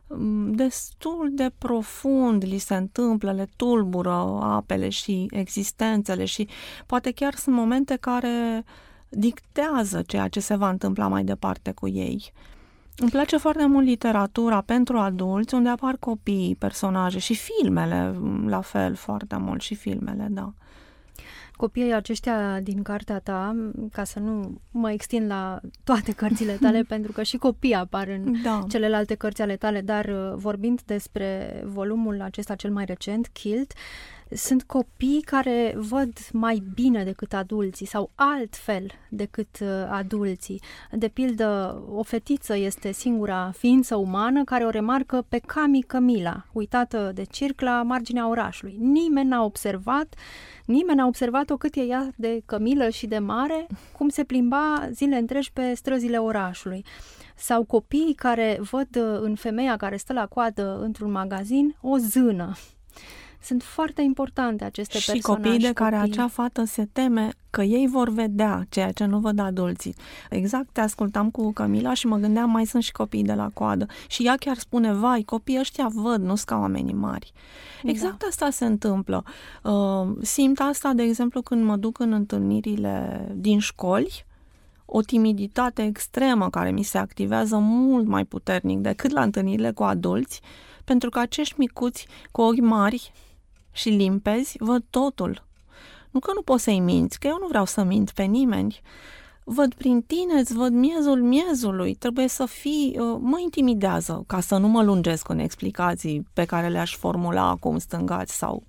mm, 0.09 0.53
destul 0.53 1.29
de 1.33 1.51
profund 1.59 2.45
li 2.45 2.59
se 2.59 2.75
întâmplă, 2.75 3.33
le 3.33 3.49
tulbură 3.57 4.39
apele 4.43 4.89
și 4.89 5.27
existențele 5.31 6.25
și 6.25 6.49
poate 6.87 7.11
chiar 7.11 7.35
sunt 7.35 7.55
momente 7.55 7.97
care 7.97 8.65
dictează 9.09 10.03
ceea 10.07 10.29
ce 10.29 10.41
se 10.41 10.57
va 10.57 10.69
întâmpla 10.69 11.09
mai 11.09 11.25
departe 11.25 11.73
cu 11.73 11.89
ei. 11.89 12.33
Îmi 12.97 13.11
place 13.11 13.37
foarte 13.37 13.67
mult 13.67 13.87
literatura 13.87 14.61
pentru 14.61 14.99
adulți, 14.99 15.55
unde 15.55 15.69
apar 15.69 15.97
copii, 15.97 16.57
personaje 16.59 17.19
și 17.19 17.35
filmele, 17.35 18.21
la 18.47 18.61
fel, 18.61 18.95
foarte 18.95 19.37
mult, 19.37 19.61
și 19.61 19.75
filmele, 19.75 20.27
da. 20.31 20.53
Copiii 21.57 21.93
aceștia 21.93 22.61
din 22.61 22.83
cartea 22.83 23.19
ta, 23.19 23.71
ca 23.93 24.05
să 24.05 24.19
nu 24.19 24.61
mă 24.71 24.91
extind 24.91 25.27
la 25.27 25.61
toate 25.85 26.13
cărțile 26.13 26.57
tale, 26.61 26.83
pentru 26.95 27.13
că 27.13 27.23
și 27.23 27.37
copiii 27.37 27.75
apar 27.75 28.09
în 28.09 28.43
da. 28.43 28.65
celelalte 28.69 29.15
cărți 29.15 29.43
ale 29.43 29.57
tale, 29.57 29.81
dar 29.81 30.05
uh, 30.05 30.33
vorbind 30.35 30.83
despre 30.83 31.61
volumul 31.65 32.21
acesta 32.21 32.55
cel 32.55 32.71
mai 32.71 32.85
recent, 32.85 33.29
Kilt, 33.29 33.73
sunt 34.35 34.63
copii 34.63 35.23
care 35.25 35.75
văd 35.77 36.13
mai 36.33 36.63
bine 36.75 37.05
decât 37.05 37.33
adulții 37.33 37.87
sau 37.87 38.11
altfel 38.15 38.87
decât 39.09 39.59
uh, 39.61 39.69
adulții. 39.91 40.63
De 40.91 41.09
pildă, 41.09 41.83
o 41.91 42.03
fetiță 42.03 42.57
este 42.57 42.93
singura 42.93 43.53
ființă 43.57 43.97
umană 43.97 44.45
care 44.45 44.65
o 44.65 44.71
remarcă 44.71 45.25
pe 45.29 45.39
Cami 45.39 45.83
Camila, 45.83 46.47
uitată 46.53 47.11
de 47.15 47.23
circ 47.23 47.61
la 47.61 47.83
marginea 47.83 48.29
orașului. 48.29 48.77
Nimeni 48.79 49.29
n-a 49.29 49.45
observat, 49.45 50.15
nimeni 50.65 50.99
n-a 50.99 51.07
observat-o 51.07 51.57
cât 51.57 51.75
e 51.75 51.81
ea 51.81 52.13
de 52.17 52.43
cămilă 52.47 52.89
și 52.89 53.07
de 53.07 53.19
mare, 53.19 53.67
cum 53.93 54.09
se 54.09 54.25
plimba 54.25 54.89
zile 54.91 55.17
întregi 55.17 55.53
pe 55.53 55.75
străzile 55.75 56.17
orașului 56.19 56.85
sau 57.37 57.65
copiii 57.65 58.15
care 58.15 58.59
văd 58.71 58.89
uh, 58.97 59.19
în 59.21 59.35
femeia 59.35 59.77
care 59.77 59.97
stă 59.97 60.13
la 60.13 60.27
coadă 60.27 60.79
într-un 60.83 61.11
magazin 61.11 61.77
o 61.81 61.97
zână 61.97 62.55
sunt 63.45 63.63
foarte 63.63 64.03
importante 64.03 64.65
aceste 64.65 64.99
și 64.99 65.11
personaje. 65.11 65.43
Și 65.43 65.43
copiii 65.43 65.69
de 65.69 65.73
care 65.73 65.97
copii. 65.97 66.13
acea 66.13 66.29
fată 66.29 66.65
se 66.65 66.89
teme 66.93 67.33
că 67.51 67.63
ei 67.63 67.87
vor 67.87 68.09
vedea 68.09 68.67
ceea 68.69 68.93
ce 68.93 69.05
nu 69.05 69.19
văd 69.19 69.39
adulții. 69.39 69.95
Exact, 70.31 70.69
te 70.73 70.81
ascultam 70.81 71.31
cu 71.31 71.53
Camila 71.53 71.95
și 71.95 72.07
mă 72.07 72.17
gândeam, 72.17 72.51
mai 72.51 72.67
sunt 72.67 72.83
și 72.83 72.93
copii 72.93 73.23
de 73.23 73.33
la 73.35 73.51
coadă. 73.55 73.87
Și 74.09 74.27
ea 74.27 74.37
chiar 74.37 74.57
spune, 74.57 74.93
vai, 74.93 75.23
copiii 75.23 75.59
ăștia 75.59 75.89
văd, 75.95 76.21
nu 76.21 76.35
sunt 76.35 76.49
ca 76.49 76.59
oamenii 76.59 76.95
mari. 76.95 77.33
Da. 77.83 77.91
Exact 77.91 78.19
da. 78.19 78.27
asta 78.27 78.51
se 78.51 78.65
întâmplă. 78.65 79.25
Uh, 79.63 80.09
simt 80.23 80.61
asta, 80.61 80.93
de 80.93 81.03
exemplu, 81.03 81.43
când 81.43 81.65
mă 81.65 81.77
duc 81.77 81.99
în 81.99 82.13
întâlnirile 82.13 83.27
din 83.35 83.59
școli, 83.59 84.25
o 84.85 85.01
timiditate 85.01 85.83
extremă 85.83 86.51
care 86.51 86.71
mi 86.71 86.83
se 86.83 86.99
activează 86.99 87.57
mult 87.57 88.07
mai 88.07 88.25
puternic 88.25 88.79
decât 88.79 89.11
la 89.11 89.23
întâlnirile 89.23 89.71
cu 89.71 89.83
adulți, 89.83 90.41
pentru 90.85 91.11
că 91.11 91.19
acești 91.19 91.55
micuți 91.59 92.07
cu 92.31 92.41
ochi 92.41 92.61
mari 92.61 93.13
și 93.75 93.89
limpezi, 93.89 94.57
văd 94.59 94.85
totul. 94.91 95.45
Nu 96.11 96.21
că 96.21 96.31
nu 96.35 96.43
poți 96.43 96.63
să-i 96.63 96.81
minți, 96.81 97.19
că 97.19 97.27
eu 97.27 97.37
nu 97.41 97.47
vreau 97.47 97.65
să 97.65 97.83
mint 97.83 98.11
pe 98.11 98.23
nimeni. 98.23 98.81
Văd 99.45 99.75
prin 99.75 100.03
tine, 100.03 100.41
îți 100.41 100.55
văd 100.55 100.73
miezul 100.73 101.23
miezului, 101.23 101.95
trebuie 101.95 102.29
să 102.29 102.47
fii, 102.47 102.97
uh, 102.99 103.17
mă 103.21 103.41
intimidează, 103.43 104.25
ca 104.27 104.41
să 104.41 104.57
nu 104.57 104.69
mă 104.69 104.83
lungesc 104.83 105.29
în 105.29 105.39
explicații 105.39 106.27
pe 106.33 106.45
care 106.45 106.69
le-aș 106.69 106.97
formula 106.97 107.49
acum 107.49 107.79
stângați 107.79 108.37
sau 108.37 108.63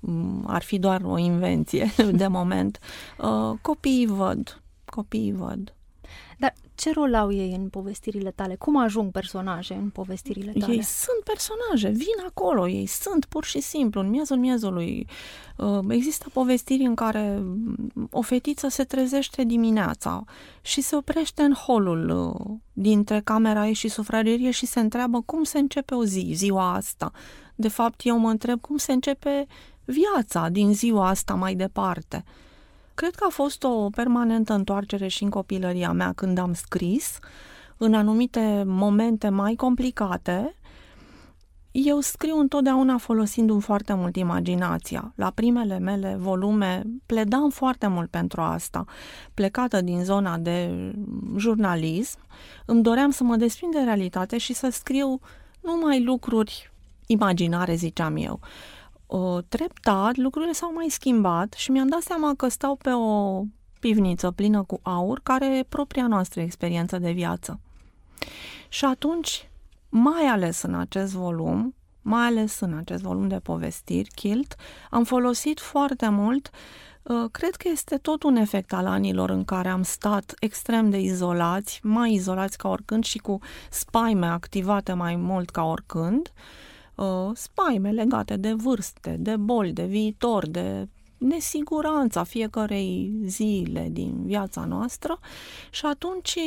mm, 0.00 0.44
ar 0.46 0.62
fi 0.62 0.78
doar 0.78 1.00
o 1.04 1.18
invenție 1.18 1.92
de 2.20 2.26
moment. 2.26 2.78
Uh, 3.18 3.58
copiii 3.62 4.06
văd, 4.06 4.62
copiii 4.84 5.32
văd. 5.32 5.77
Dar 6.78 6.94
ce 6.94 7.00
rol 7.00 7.14
au 7.14 7.32
ei 7.32 7.54
în 7.54 7.68
povestirile 7.68 8.30
tale? 8.30 8.54
Cum 8.54 8.76
ajung 8.76 9.10
personaje 9.10 9.74
în 9.74 9.88
povestirile 9.90 10.52
tale? 10.60 10.72
Ei 10.72 10.82
sunt 10.82 11.22
personaje, 11.24 11.88
vin 11.88 12.26
acolo, 12.26 12.68
ei 12.68 12.86
sunt 12.86 13.24
pur 13.24 13.44
și 13.44 13.60
simplu, 13.60 14.00
în 14.00 14.08
miezul 14.08 14.36
miezului. 14.36 15.06
Uh, 15.56 15.78
există 15.88 16.28
povestiri 16.32 16.82
în 16.82 16.94
care 16.94 17.42
o 18.10 18.22
fetiță 18.22 18.68
se 18.68 18.84
trezește 18.84 19.44
dimineața 19.44 20.24
și 20.60 20.80
se 20.80 20.96
oprește 20.96 21.42
în 21.42 21.52
holul 21.52 22.08
uh, 22.08 22.56
dintre 22.72 23.20
camera 23.20 23.66
ei 23.66 23.72
și 23.72 23.88
sufragerie 23.88 24.50
și 24.50 24.66
se 24.66 24.80
întreabă 24.80 25.22
cum 25.26 25.42
se 25.42 25.58
începe 25.58 25.94
o 25.94 26.04
zi, 26.04 26.30
ziua 26.34 26.74
asta. 26.74 27.12
De 27.54 27.68
fapt, 27.68 28.00
eu 28.04 28.18
mă 28.18 28.30
întreb 28.30 28.60
cum 28.60 28.76
se 28.76 28.92
începe 28.92 29.46
viața 29.84 30.48
din 30.48 30.74
ziua 30.74 31.08
asta 31.08 31.34
mai 31.34 31.54
departe. 31.54 32.24
Cred 32.98 33.14
că 33.14 33.24
a 33.24 33.30
fost 33.30 33.64
o 33.64 33.90
permanentă 33.90 34.52
întoarcere 34.52 35.08
și 35.08 35.22
în 35.22 35.30
copilăria 35.30 35.92
mea 35.92 36.12
când 36.12 36.38
am 36.38 36.52
scris, 36.52 37.18
în 37.76 37.94
anumite 37.94 38.62
momente 38.66 39.28
mai 39.28 39.54
complicate, 39.54 40.54
eu 41.70 42.00
scriu 42.00 42.38
întotdeauna 42.38 42.96
folosindu-mi 42.96 43.60
foarte 43.60 43.94
mult 43.94 44.16
imaginația. 44.16 45.12
La 45.14 45.30
primele 45.30 45.78
mele 45.78 46.16
volume 46.18 46.82
pledam 47.06 47.50
foarte 47.50 47.86
mult 47.86 48.10
pentru 48.10 48.40
asta. 48.40 48.84
Plecată 49.34 49.80
din 49.80 50.04
zona 50.04 50.38
de 50.38 50.70
jurnalism, 51.36 52.18
îmi 52.66 52.82
doream 52.82 53.10
să 53.10 53.24
mă 53.24 53.36
desprind 53.36 53.72
de 53.72 53.80
realitate 53.80 54.38
și 54.38 54.52
să 54.52 54.68
scriu 54.70 55.20
numai 55.60 56.02
lucruri 56.02 56.72
imaginare, 57.06 57.74
ziceam 57.74 58.16
eu 58.16 58.40
uh, 58.42 58.77
treptat 59.48 60.16
lucrurile 60.16 60.52
s-au 60.52 60.72
mai 60.72 60.86
schimbat 60.88 61.52
și 61.52 61.70
mi-am 61.70 61.88
dat 61.88 62.00
seama 62.00 62.34
că 62.36 62.48
stau 62.48 62.76
pe 62.76 62.90
o 62.90 63.42
pivniță 63.80 64.30
plină 64.30 64.62
cu 64.62 64.80
aur, 64.82 65.20
care 65.22 65.56
e 65.58 65.62
propria 65.62 66.06
noastră 66.06 66.40
experiență 66.40 66.98
de 66.98 67.10
viață. 67.10 67.60
Și 68.68 68.84
atunci, 68.84 69.48
mai 69.88 70.24
ales 70.24 70.62
în 70.62 70.74
acest 70.74 71.12
volum, 71.12 71.74
mai 72.02 72.26
ales 72.26 72.60
în 72.60 72.74
acest 72.74 73.02
volum 73.02 73.28
de 73.28 73.38
povestiri, 73.38 74.08
Kilt, 74.14 74.54
am 74.90 75.04
folosit 75.04 75.60
foarte 75.60 76.08
mult 76.08 76.50
Cred 77.30 77.54
că 77.54 77.68
este 77.68 77.96
tot 77.96 78.22
un 78.22 78.36
efect 78.36 78.72
al 78.72 78.86
anilor 78.86 79.30
în 79.30 79.44
care 79.44 79.68
am 79.68 79.82
stat 79.82 80.34
extrem 80.38 80.90
de 80.90 81.00
izolați, 81.00 81.80
mai 81.82 82.12
izolați 82.12 82.58
ca 82.58 82.68
oricând 82.68 83.04
și 83.04 83.18
cu 83.18 83.38
spaime 83.70 84.26
activate 84.26 84.92
mai 84.92 85.16
mult 85.16 85.50
ca 85.50 85.62
oricând. 85.62 86.32
Uh, 86.34 86.67
uh, 86.98 87.30
spaime 87.34 87.90
legate 87.90 88.36
de 88.36 88.52
vârste, 88.52 89.16
de 89.18 89.36
boli, 89.36 89.72
de 89.72 89.84
viitor, 89.84 90.48
de 90.48 90.88
nesiguranța 91.18 92.22
fiecarei 92.22 93.12
zile 93.24 93.88
din 93.90 94.22
viața 94.24 94.64
noastră. 94.64 95.18
Și 95.70 95.86
atunci 95.86 96.38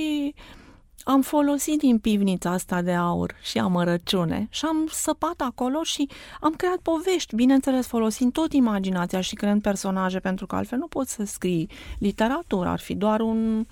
am 1.04 1.22
folosit 1.22 1.80
din 1.80 2.00
pivnița 2.00 2.52
asta 2.52 2.82
de 2.82 2.94
aur 2.94 3.36
și 3.42 3.58
amărăciune 3.58 4.48
și 4.50 4.66
am 4.66 4.88
săpat 4.92 5.42
acolo 5.42 5.84
și 5.84 6.10
am 6.40 6.54
creat 6.54 6.78
povești, 6.78 7.36
bineînțeles 7.36 7.88
folosind 7.88 8.32
tot 8.32 8.54
imaginația 8.54 9.22
și 9.22 9.36
creând 9.36 9.62
personaje, 9.62 10.20
pentru 10.20 10.46
că 10.46 10.56
altfel 10.56 10.78
nu 10.78 10.88
poți 10.88 11.14
să 11.14 11.24
scrii 11.24 11.70
literatură, 12.00 12.70
ar 12.70 12.80
fi 12.80 12.96
doar 12.96 13.20
un 13.20 13.66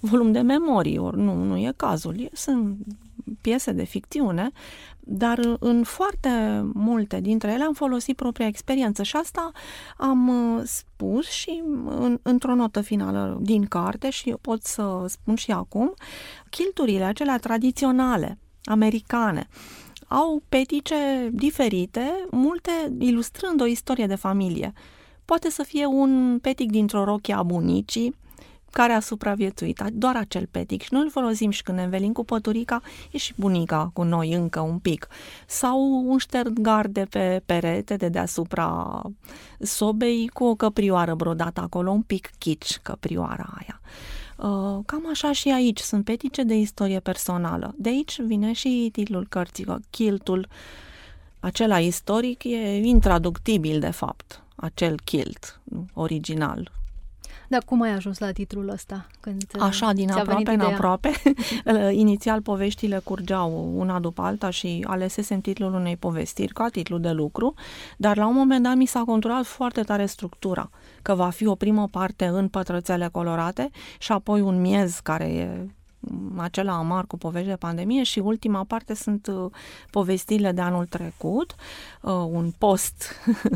volum 0.00 0.32
de 0.32 0.40
memorii, 0.40 0.98
ori 0.98 1.16
nu, 1.16 1.34
nu 1.34 1.56
e 1.56 1.72
cazul. 1.76 2.28
Sunt 2.32 2.76
piese 3.40 3.72
de 3.72 3.84
ficțiune, 3.84 4.50
dar 5.00 5.56
în 5.58 5.82
foarte 5.82 6.62
multe 6.72 7.20
dintre 7.20 7.52
ele 7.52 7.64
am 7.64 7.72
folosit 7.72 8.16
propria 8.16 8.46
experiență 8.46 9.02
și 9.02 9.16
asta 9.16 9.50
am 9.96 10.28
uh, 10.28 10.62
spus 10.64 11.28
și 11.28 11.62
în, 11.84 12.18
într-o 12.22 12.54
notă 12.54 12.80
finală 12.80 13.38
din 13.40 13.66
carte 13.66 14.10
și 14.10 14.34
pot 14.40 14.62
să 14.62 15.04
spun 15.08 15.34
și 15.34 15.50
acum, 15.50 15.94
chilturile 16.50 17.04
acelea 17.04 17.38
tradiționale, 17.38 18.38
americane, 18.64 19.48
au 20.08 20.42
petice 20.48 21.30
diferite, 21.32 22.26
multe 22.30 22.70
ilustrând 22.98 23.60
o 23.60 23.66
istorie 23.66 24.06
de 24.06 24.14
familie. 24.14 24.72
Poate 25.24 25.50
să 25.50 25.62
fie 25.62 25.86
un 25.86 26.38
petic 26.42 26.70
dintr-o 26.70 27.04
rochie 27.04 27.34
a 27.34 27.42
bunicii, 27.42 28.14
care 28.70 28.92
a 28.92 29.00
supraviețuit, 29.00 29.82
doar 29.92 30.16
acel 30.16 30.48
petic 30.50 30.82
și 30.82 30.92
noi 30.92 31.02
îl 31.02 31.10
folosim 31.10 31.50
și 31.50 31.62
când 31.62 31.78
ne 31.78 31.84
învelim 31.84 32.12
cu 32.12 32.24
păturica, 32.24 32.80
e 33.10 33.18
și 33.18 33.34
bunica 33.36 33.90
cu 33.92 34.02
noi 34.02 34.32
încă 34.32 34.60
un 34.60 34.78
pic. 34.78 35.08
Sau 35.46 36.04
un 36.06 36.18
ștergar 36.18 36.86
de 36.86 37.06
pe 37.10 37.42
perete 37.46 37.96
de 37.96 38.08
deasupra 38.08 39.02
sobei 39.58 40.28
cu 40.32 40.44
o 40.44 40.54
căprioară 40.54 41.14
brodată 41.14 41.60
acolo, 41.60 41.90
un 41.90 42.02
pic 42.02 42.30
kitsch 42.38 42.78
căprioara 42.82 43.54
aia. 43.58 43.80
Uh, 44.36 44.78
cam 44.86 45.06
așa 45.10 45.32
și 45.32 45.48
aici, 45.48 45.78
sunt 45.78 46.04
petice 46.04 46.42
de 46.42 46.54
istorie 46.54 47.00
personală. 47.00 47.74
De 47.76 47.88
aici 47.88 48.20
vine 48.20 48.52
și 48.52 48.88
titlul 48.92 49.26
cărții, 49.28 49.66
Chiltul, 49.90 50.48
acela 51.40 51.78
istoric, 51.78 52.44
e 52.44 52.76
intraductibil 52.76 53.80
de 53.80 53.90
fapt, 53.90 54.42
acel 54.56 55.00
kilt 55.04 55.60
original, 55.94 56.72
dar 57.50 57.62
cum 57.64 57.80
ai 57.80 57.90
ajuns 57.90 58.18
la 58.18 58.32
titlul 58.32 58.68
ăsta? 58.68 59.06
Când 59.20 59.42
uh, 59.54 59.62
Așa, 59.62 59.92
din 59.92 60.10
aproape 60.10 60.50
în 60.50 60.60
aproape. 60.60 61.10
Inițial 61.90 62.42
poveștile 62.42 63.00
curgeau 63.04 63.72
una 63.76 63.98
după 63.98 64.22
alta 64.22 64.50
și 64.50 64.84
alesesem 64.88 65.40
titlul 65.40 65.74
unei 65.74 65.96
povestiri 65.96 66.52
ca 66.52 66.68
titlu 66.68 66.98
de 66.98 67.10
lucru, 67.10 67.54
dar 67.96 68.16
la 68.16 68.26
un 68.26 68.34
moment 68.34 68.62
dat 68.62 68.74
mi 68.74 68.86
s-a 68.86 69.00
controlat 69.00 69.44
foarte 69.44 69.82
tare 69.82 70.06
structura, 70.06 70.70
că 71.02 71.14
va 71.14 71.30
fi 71.30 71.46
o 71.46 71.54
primă 71.54 71.88
parte 71.88 72.26
în 72.26 72.48
pătrățele 72.48 73.08
colorate 73.12 73.70
și 73.98 74.12
apoi 74.12 74.40
un 74.40 74.60
miez 74.60 75.00
care 75.02 75.24
e 75.24 75.66
acela 76.36 76.72
amar 76.72 77.06
cu 77.06 77.18
povești 77.18 77.48
de 77.48 77.56
pandemie 77.56 78.02
și 78.02 78.18
ultima 78.18 78.64
parte 78.64 78.94
sunt 78.94 79.26
uh, 79.26 79.50
povestirile 79.90 80.52
de 80.52 80.60
anul 80.60 80.86
trecut, 80.86 81.54
uh, 82.00 82.12
un 82.12 82.52
post 82.58 83.04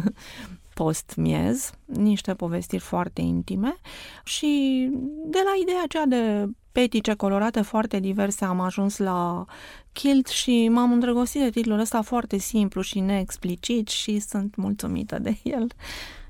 post-miez, 0.74 1.70
niște 1.84 2.34
povestiri 2.34 2.82
foarte 2.82 3.20
intime 3.20 3.76
și 4.24 4.90
de 5.26 5.38
la 5.44 5.52
ideea 5.62 5.82
aceea 5.84 6.06
de 6.06 6.48
petice 6.72 7.14
colorate 7.14 7.60
foarte 7.60 8.00
diverse 8.00 8.44
am 8.44 8.60
ajuns 8.60 8.96
la 8.96 9.44
Kilt 9.92 10.26
și 10.26 10.68
m-am 10.68 10.92
îndrăgostit 10.92 11.40
de 11.40 11.50
titlul 11.50 11.78
ăsta 11.78 12.02
foarte 12.02 12.36
simplu 12.36 12.80
și 12.80 13.00
neexplicit 13.00 13.88
și 13.88 14.18
sunt 14.18 14.56
mulțumită 14.56 15.18
de 15.18 15.36
el. 15.42 15.66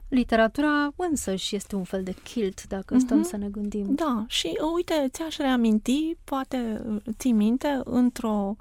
Literatura 0.08 0.92
însă 0.96 1.34
și 1.34 1.56
este 1.56 1.76
un 1.76 1.84
fel 1.84 2.02
de 2.02 2.14
kilt, 2.22 2.66
dacă 2.66 2.98
stăm 2.98 3.20
uh-huh. 3.20 3.28
să 3.28 3.36
ne 3.36 3.48
gândim. 3.48 3.86
Da, 3.88 4.24
și 4.28 4.58
uite, 4.74 5.08
ți-aș 5.10 5.36
reaminti, 5.36 6.16
poate 6.24 6.82
ții 7.18 7.32
minte, 7.32 7.80
într-o 7.84 8.56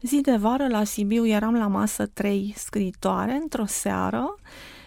zi 0.00 0.20
de 0.20 0.36
vară 0.36 0.66
la 0.68 0.84
Sibiu 0.84 1.26
eram 1.26 1.54
la 1.54 1.66
masă 1.66 2.06
trei 2.06 2.54
scritoare 2.56 3.32
într-o 3.32 3.64
seară 3.66 4.34
Uh, 4.34 4.77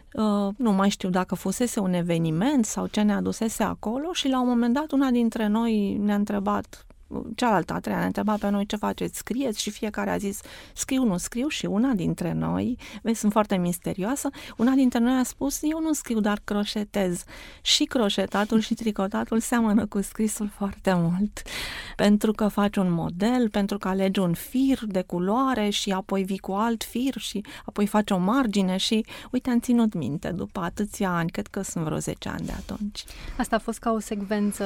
nu 0.55 0.71
mai 0.71 0.89
știu 0.89 1.09
dacă 1.09 1.35
fusese 1.35 1.79
un 1.79 1.93
eveniment 1.93 2.65
sau 2.65 2.87
ce 2.87 3.01
ne 3.01 3.13
adusese 3.13 3.63
acolo 3.63 4.13
și 4.13 4.27
la 4.27 4.41
un 4.41 4.47
moment 4.47 4.73
dat 4.73 4.91
una 4.91 5.09
dintre 5.09 5.47
noi 5.47 5.97
ne-a 5.97 6.15
întrebat 6.15 6.85
cealaltă, 7.35 7.73
a 7.73 7.79
treia, 7.79 7.99
ne 7.99 8.05
întreba 8.05 8.35
pe 8.39 8.49
noi 8.49 8.65
ce 8.65 8.75
faceți, 8.75 9.17
scrieți 9.17 9.61
și 9.61 9.69
fiecare 9.69 10.09
a 10.09 10.17
zis 10.17 10.39
scriu, 10.73 11.03
nu 11.03 11.17
scriu 11.17 11.47
și 11.47 11.65
una 11.65 11.93
dintre 11.93 12.33
noi, 12.33 12.77
vezi, 13.01 13.19
sunt 13.19 13.31
foarte 13.31 13.55
misterioasă, 13.57 14.29
una 14.57 14.71
dintre 14.71 14.99
noi 14.99 15.19
a 15.19 15.23
spus 15.23 15.59
eu 15.61 15.81
nu 15.81 15.93
scriu, 15.93 16.19
dar 16.19 16.41
croșetez. 16.43 17.23
Și 17.61 17.83
croșetatul 17.83 18.59
și 18.59 18.73
tricotatul 18.73 19.39
seamănă 19.39 19.85
cu 19.85 20.01
scrisul 20.01 20.49
foarte 20.55 20.93
mult, 20.93 21.41
pentru 21.95 22.31
că 22.31 22.47
faci 22.47 22.75
un 22.75 22.91
model, 22.91 23.49
pentru 23.49 23.77
că 23.77 23.87
alegi 23.87 24.19
un 24.19 24.33
fir 24.33 24.79
de 24.85 25.01
culoare 25.01 25.69
și 25.69 25.91
apoi 25.91 26.23
vii 26.23 26.37
cu 26.37 26.51
alt 26.51 26.83
fir 26.83 27.17
și 27.17 27.45
apoi 27.65 27.87
faci 27.87 28.11
o 28.11 28.17
margine 28.17 28.77
și 28.77 29.05
uite, 29.31 29.49
am 29.49 29.59
ținut 29.59 29.93
minte 29.93 30.29
după 30.29 30.59
atâția 30.59 31.09
ani, 31.09 31.29
cred 31.29 31.47
că 31.47 31.61
sunt 31.61 31.83
vreo 31.83 31.97
10 31.97 32.29
ani 32.29 32.45
de 32.45 32.51
atunci. 32.51 33.03
Asta 33.37 33.55
a 33.55 33.59
fost 33.59 33.79
ca 33.79 33.91
o 33.91 33.99
secvență 33.99 34.65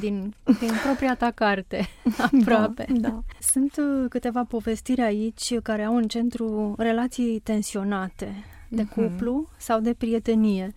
din, 0.00 0.34
din 0.44 0.72
propria 0.84 1.14
ta 1.14 1.30
carte. 1.30 1.85
aproape. 2.32 2.86
Da, 2.88 3.08
da. 3.08 3.22
Sunt 3.40 3.76
uh, 3.76 4.08
câteva 4.08 4.44
povestiri 4.44 5.00
aici 5.00 5.58
care 5.62 5.82
au 5.82 5.96
în 5.96 6.08
centru 6.08 6.74
relații 6.78 7.38
tensionate 7.38 8.44
de 8.68 8.82
uh-huh. 8.82 8.94
cuplu 8.94 9.48
sau 9.56 9.80
de 9.80 9.94
prietenie. 9.94 10.72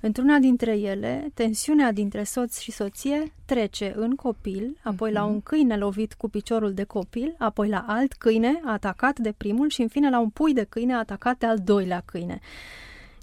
Într-una 0.00 0.38
dintre 0.38 0.78
ele, 0.78 1.30
tensiunea 1.34 1.92
dintre 1.92 2.22
soț 2.22 2.58
și 2.58 2.70
soție 2.70 3.32
trece 3.44 3.92
în 3.96 4.14
copil, 4.14 4.76
apoi 4.82 5.10
uh-huh. 5.10 5.14
la 5.14 5.22
mhm. 5.22 5.32
un 5.32 5.40
câine 5.40 5.76
lovit 5.76 6.14
cu 6.14 6.28
piciorul 6.28 6.72
de 6.72 6.84
copil, 6.84 7.34
apoi 7.38 7.68
la 7.68 7.84
alt 7.88 8.12
câine 8.12 8.60
atacat 8.64 9.18
de 9.18 9.34
primul 9.36 9.68
și 9.68 9.82
în 9.82 9.88
fine 9.88 10.10
la 10.10 10.18
un 10.18 10.28
pui 10.28 10.52
de 10.52 10.66
câine 10.68 10.94
atacat 10.94 11.38
de 11.38 11.46
al 11.46 11.58
doilea 11.64 12.02
câine. 12.04 12.40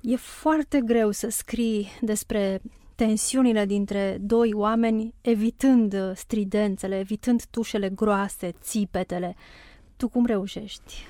E 0.01 0.15
foarte 0.15 0.81
greu 0.85 1.11
să 1.11 1.29
scrii 1.29 1.87
despre 2.01 2.61
tensiunile 2.99 3.65
dintre 3.65 4.17
doi 4.21 4.53
oameni, 4.53 5.13
evitând 5.21 5.93
uh, 5.93 6.11
stridențele, 6.15 6.99
evitând 6.99 7.43
tușele 7.49 7.89
groase, 7.89 8.53
țipetele. 8.61 9.35
Tu 9.97 10.07
cum 10.07 10.25
reușești? 10.25 11.07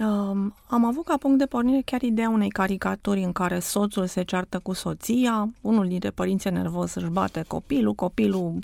Um, 0.00 0.54
am 0.66 0.84
avut 0.84 1.04
ca 1.04 1.16
punct 1.16 1.38
de 1.38 1.46
pornire 1.46 1.82
chiar 1.84 2.02
ideea 2.02 2.28
unei 2.28 2.48
caricaturi 2.48 3.22
în 3.22 3.32
care 3.32 3.58
soțul 3.58 4.06
se 4.06 4.22
ceartă 4.22 4.58
cu 4.58 4.72
soția, 4.72 5.48
unul 5.60 5.88
dintre 5.88 6.10
părinții 6.10 6.50
nervos 6.50 6.94
își 6.94 7.10
bate 7.10 7.44
copilul, 7.46 7.94
copilul 7.94 8.58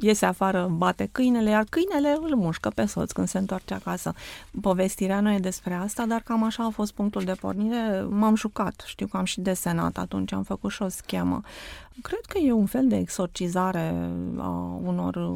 iese 0.00 0.26
afară, 0.26 0.66
bate 0.70 1.08
câinele, 1.12 1.50
iar 1.50 1.64
câinele 1.70 2.18
îl 2.20 2.36
mușcă 2.36 2.68
pe 2.74 2.84
soț 2.84 3.12
când 3.12 3.28
se 3.28 3.38
întoarce 3.38 3.74
acasă. 3.74 4.12
Povestirea 4.60 5.20
nu 5.20 5.32
e 5.32 5.38
despre 5.38 5.74
asta, 5.74 6.04
dar 6.06 6.20
cam 6.20 6.42
așa 6.42 6.64
a 6.64 6.70
fost 6.70 6.92
punctul 6.92 7.22
de 7.22 7.32
pornire. 7.32 8.06
M-am 8.08 8.34
jucat, 8.34 8.82
știu 8.86 9.06
că 9.06 9.16
am 9.16 9.24
și 9.24 9.40
desenat 9.40 9.98
atunci, 9.98 10.32
am 10.32 10.42
făcut 10.42 10.70
și 10.70 10.82
o 10.82 10.88
schemă. 10.88 11.40
Cred 12.02 12.20
că 12.28 12.38
e 12.38 12.52
un 12.52 12.66
fel 12.66 12.88
de 12.88 12.96
exorcizare 12.96 14.10
a 14.38 14.78
unor 14.82 15.32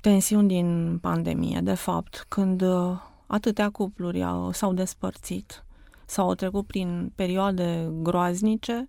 tensiuni 0.00 0.48
din 0.48 0.98
pandemie, 1.00 1.60
de 1.62 1.74
fapt, 1.74 2.24
când 2.28 2.62
atâtea 3.26 3.70
cupluri 3.70 4.24
s-au 4.52 4.72
despărțit 4.72 5.64
sau 6.06 6.26
au 6.26 6.34
trecut 6.34 6.66
prin 6.66 7.12
perioade 7.14 7.92
groaznice 8.02 8.88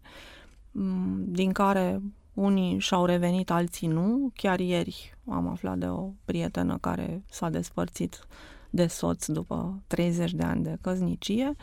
din 1.17 1.51
care 1.51 2.01
unii 2.37 2.79
și-au 2.79 3.05
revenit, 3.05 3.49
alții 3.49 3.87
nu. 3.87 4.31
Chiar 4.35 4.59
ieri 4.59 5.17
am 5.29 5.47
aflat 5.47 5.77
de 5.77 5.85
o 5.85 6.09
prietenă 6.25 6.77
care 6.81 7.23
s-a 7.29 7.49
despărțit 7.49 8.27
de 8.69 8.87
soț 8.87 9.25
după 9.25 9.81
30 9.87 10.33
de 10.33 10.43
ani 10.43 10.63
de 10.63 10.77
căznicie. 10.81 11.55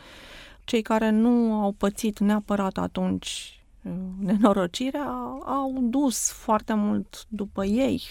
Cei 0.63 0.81
care 0.81 1.09
nu 1.09 1.53
au 1.53 1.71
pățit 1.71 2.19
neapărat 2.19 2.77
atunci 2.77 3.59
uh, 3.83 3.91
nenorocirea 4.19 5.05
au 5.45 5.77
dus 5.81 6.31
foarte 6.31 6.73
mult 6.73 7.25
după 7.29 7.65
ei 7.65 8.01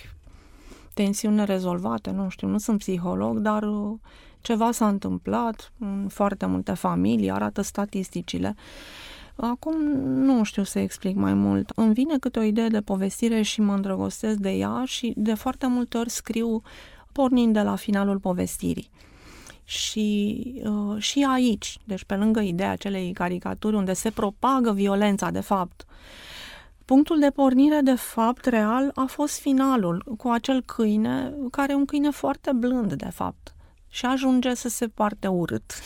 tensiuni 0.95 1.35
nerezolvate, 1.35 2.11
nu 2.11 2.29
știu, 2.29 2.49
nu 2.49 2.59
sunt 2.59 2.79
psiholog, 2.79 3.39
dar 3.39 3.63
uh, 3.63 3.99
ceva 4.41 4.73
s-a 4.73 4.89
întâmplat 4.89 5.73
în 5.79 6.09
foarte 6.09 6.47
multe 6.47 6.73
familii, 6.73 7.31
arată 7.31 7.63
statisticile. 7.63 8.55
Acum 9.37 9.83
nu 10.01 10.43
știu 10.43 10.63
să 10.63 10.79
explic 10.79 11.17
mai 11.17 11.35
mult. 11.35 11.73
Îmi 11.75 11.93
vine 11.93 12.19
câte 12.19 12.39
o 12.39 12.43
idee 12.43 12.69
de 12.69 12.81
povestire 12.81 13.43
și 13.43 13.61
mă 13.61 13.75
îndrăgostesc 13.75 14.37
de 14.37 14.51
ea 14.51 14.83
și 14.87 15.13
de 15.17 15.35
foarte 15.35 15.67
multe 15.67 15.97
ori 15.97 16.11
scriu 16.11 16.63
pornind 17.13 17.53
de 17.53 17.61
la 17.61 17.77
finalul 17.77 18.19
povestirii. 18.19 18.91
Și, 19.65 20.43
uh, 20.65 21.03
și 21.03 21.27
aici, 21.31 21.79
deci 21.85 22.05
pe 22.05 22.15
lângă 22.15 22.41
ideea 22.41 22.71
acelei 22.71 23.13
caricaturi 23.13 23.77
unde 23.77 23.93
se 23.93 24.11
propagă 24.11 24.73
violența, 24.73 25.31
de 25.31 25.41
fapt, 25.41 25.87
Punctul 26.85 27.19
de 27.19 27.31
pornire, 27.31 27.81
de 27.81 27.95
fapt, 27.95 28.45
real, 28.45 28.91
a 28.95 29.05
fost 29.05 29.39
finalul, 29.39 30.05
cu 30.19 30.29
acel 30.29 30.63
câine, 30.63 31.35
care 31.51 31.73
e 31.73 31.77
un 31.77 31.85
câine 31.85 32.11
foarte 32.11 32.53
blând, 32.53 32.93
de 32.93 33.09
fapt 33.11 33.54
și 33.95 34.07
ajunge 34.07 34.55
să 34.55 34.69
se 34.69 34.89
poarte 34.89 35.27
urât. 35.27 35.85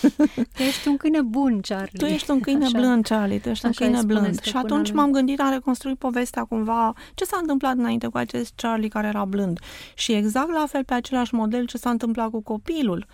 Tu 0.57 0.63
ești 0.63 0.89
un 0.89 0.97
câine 0.97 1.23
bun, 1.23 1.61
Charlie. 1.61 1.99
Tu 1.99 2.05
ești 2.05 2.31
un 2.31 2.41
câine 2.41 2.65
Așa. 2.65 2.79
blând, 2.79 3.07
Charlie, 3.07 3.39
tu 3.39 3.49
ești 3.49 3.67
Așa 3.67 3.83
un 3.83 3.91
câine 3.91 4.07
blând. 4.07 4.41
Și 4.41 4.57
atunci 4.57 4.93
m-am 4.93 5.11
gândit 5.11 5.41
a 5.41 5.49
reconstrui 5.49 5.95
povestea 5.95 6.45
cumva, 6.45 6.93
ce 7.15 7.25
s-a 7.25 7.39
întâmplat 7.41 7.77
înainte 7.77 8.07
cu 8.07 8.17
acest 8.17 8.53
Charlie 8.57 8.89
care 8.89 9.07
era 9.07 9.25
blând. 9.25 9.61
Și 9.95 10.13
exact 10.13 10.51
la 10.51 10.65
fel 10.69 10.85
pe 10.85 10.95
același 10.95 11.35
model 11.35 11.67
ce 11.67 11.77
s-a 11.77 11.91
întâmplat 11.91 12.31
cu 12.31 12.41
copilul 12.41 13.07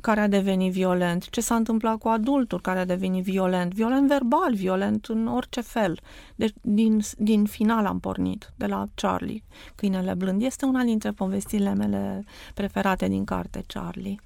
care 0.00 0.20
a 0.20 0.28
devenit 0.28 0.72
violent, 0.72 1.30
ce 1.30 1.40
s-a 1.40 1.54
întâmplat 1.54 1.98
cu 1.98 2.08
adultul 2.08 2.60
care 2.60 2.78
a 2.78 2.84
devenit 2.84 3.24
violent, 3.24 3.74
violent 3.74 4.08
verbal, 4.08 4.54
violent 4.54 5.04
în 5.06 5.26
orice 5.26 5.60
fel. 5.60 6.00
Deci 6.34 6.52
din, 6.60 7.00
din 7.16 7.44
final 7.44 7.86
am 7.86 8.00
pornit, 8.00 8.52
de 8.56 8.66
la 8.66 8.86
Charlie, 8.94 9.42
câinele 9.74 10.14
blând. 10.14 10.42
Este 10.42 10.64
una 10.64 10.82
dintre 10.82 11.10
povestirile 11.10 11.74
mele 11.74 12.24
preferate 12.54 13.08
din 13.08 13.24
carte, 13.24 13.64
Charlie. 13.66 14.20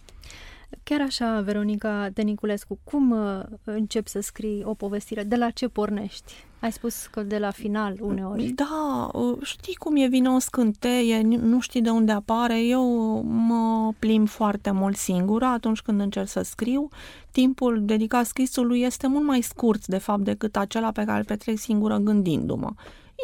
Chiar 0.82 1.00
așa, 1.00 1.40
Veronica 1.40 2.08
Deniculescu, 2.12 2.78
cum 2.84 3.10
uh, 3.10 3.42
începi 3.64 4.08
să 4.08 4.20
scrii 4.20 4.62
o 4.64 4.74
povestire? 4.74 5.22
De 5.22 5.37
la 5.37 5.50
ce 5.50 5.68
pornești? 5.68 6.32
Ai 6.60 6.72
spus 6.72 7.06
că 7.06 7.22
de 7.22 7.38
la 7.38 7.50
final 7.50 7.96
uneori. 8.00 8.48
Da, 8.48 9.10
uh, 9.12 9.38
știi 9.42 9.74
cum 9.74 9.96
e, 9.96 10.06
vine 10.06 10.28
o 10.28 10.38
scânteie, 10.38 11.22
nu 11.22 11.60
știi 11.60 11.80
de 11.80 11.90
unde 11.90 12.12
apare. 12.12 12.60
Eu 12.60 12.84
mă 13.22 13.92
plimb 13.98 14.28
foarte 14.28 14.70
mult 14.70 14.96
singură 14.96 15.44
atunci 15.44 15.80
când 15.80 16.00
încerc 16.00 16.28
să 16.28 16.42
scriu. 16.42 16.88
Timpul 17.30 17.84
dedicat 17.84 18.26
scrisului 18.26 18.80
este 18.80 19.06
mult 19.06 19.24
mai 19.24 19.40
scurt, 19.40 19.87
de 19.87 19.98
fapt, 19.98 20.22
decât 20.24 20.56
acela 20.56 20.90
pe 20.90 21.04
care 21.04 21.18
îl 21.18 21.24
petrec 21.24 21.58
singură 21.58 21.96
gândindu-mă 21.96 22.72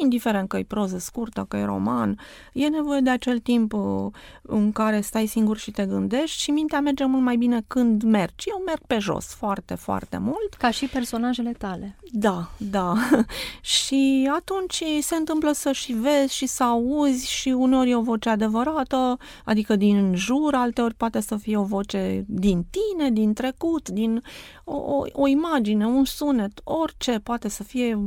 indiferent 0.02 0.48
că 0.48 0.56
e 0.56 0.64
proză 0.64 0.98
scurtă, 0.98 1.46
că 1.48 1.56
e 1.56 1.64
roman, 1.64 2.18
e 2.52 2.68
nevoie 2.68 3.00
de 3.00 3.10
acel 3.10 3.38
timp 3.38 3.72
uh, 3.72 4.12
în 4.42 4.72
care 4.72 5.00
stai 5.00 5.26
singur 5.26 5.56
și 5.56 5.70
te 5.70 5.86
gândești 5.86 6.42
și 6.42 6.50
mintea 6.50 6.80
merge 6.80 7.04
mult 7.04 7.22
mai 7.22 7.36
bine 7.36 7.62
când 7.66 8.02
mergi. 8.02 8.48
Eu 8.48 8.62
merg 8.66 8.80
pe 8.86 8.98
jos 8.98 9.26
foarte, 9.26 9.74
foarte 9.74 10.18
mult. 10.18 10.54
Ca 10.58 10.70
și 10.70 10.86
personajele 10.86 11.52
tale. 11.52 11.96
Da, 12.12 12.50
da. 12.56 12.94
și 13.60 14.30
atunci 14.34 14.82
se 15.00 15.14
întâmplă 15.14 15.52
să 15.52 15.72
și 15.72 15.92
vezi 15.92 16.34
și 16.34 16.46
să 16.46 16.62
auzi 16.62 17.30
și 17.30 17.48
uneori 17.48 17.90
e 17.90 17.96
o 17.96 18.02
voce 18.02 18.28
adevărată, 18.28 19.16
adică 19.44 19.76
din 19.76 20.14
jur, 20.14 20.54
alteori 20.54 20.94
poate 20.94 21.20
să 21.20 21.36
fie 21.36 21.56
o 21.56 21.62
voce 21.62 22.24
din 22.26 22.66
tine, 22.70 23.10
din 23.10 23.32
trecut, 23.32 23.88
din 23.88 24.22
o, 24.70 24.96
o, 24.96 25.04
o 25.12 25.26
imagine, 25.26 25.86
un 25.86 26.04
sunet, 26.04 26.60
orice 26.64 27.18
poate 27.18 27.48
să 27.48 27.62
fie 27.62 27.98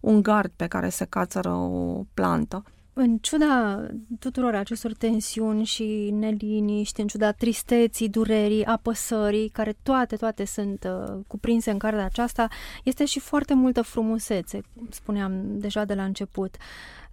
un 0.00 0.22
gard 0.22 0.52
pe 0.56 0.66
care 0.66 0.88
se 0.88 1.04
cațără 1.04 1.50
o 1.50 2.04
plantă. 2.14 2.62
În 2.92 3.18
ciuda 3.18 3.86
tuturor 4.18 4.54
acestor 4.54 4.94
tensiuni 4.94 5.64
și 5.64 6.10
neliniști, 6.10 7.00
în 7.00 7.06
ciuda 7.06 7.32
tristeții, 7.32 8.08
durerii, 8.08 8.64
apăsării, 8.64 9.48
care 9.48 9.76
toate, 9.82 10.16
toate 10.16 10.44
sunt 10.44 10.84
uh, 10.84 11.18
cuprinse 11.26 11.70
în 11.70 11.78
cartea 11.78 12.04
aceasta, 12.04 12.48
este 12.84 13.04
și 13.04 13.20
foarte 13.20 13.54
multă 13.54 13.82
frumusețe, 13.82 14.60
spuneam 14.90 15.58
deja 15.58 15.84
de 15.84 15.94
la 15.94 16.04
început. 16.04 16.56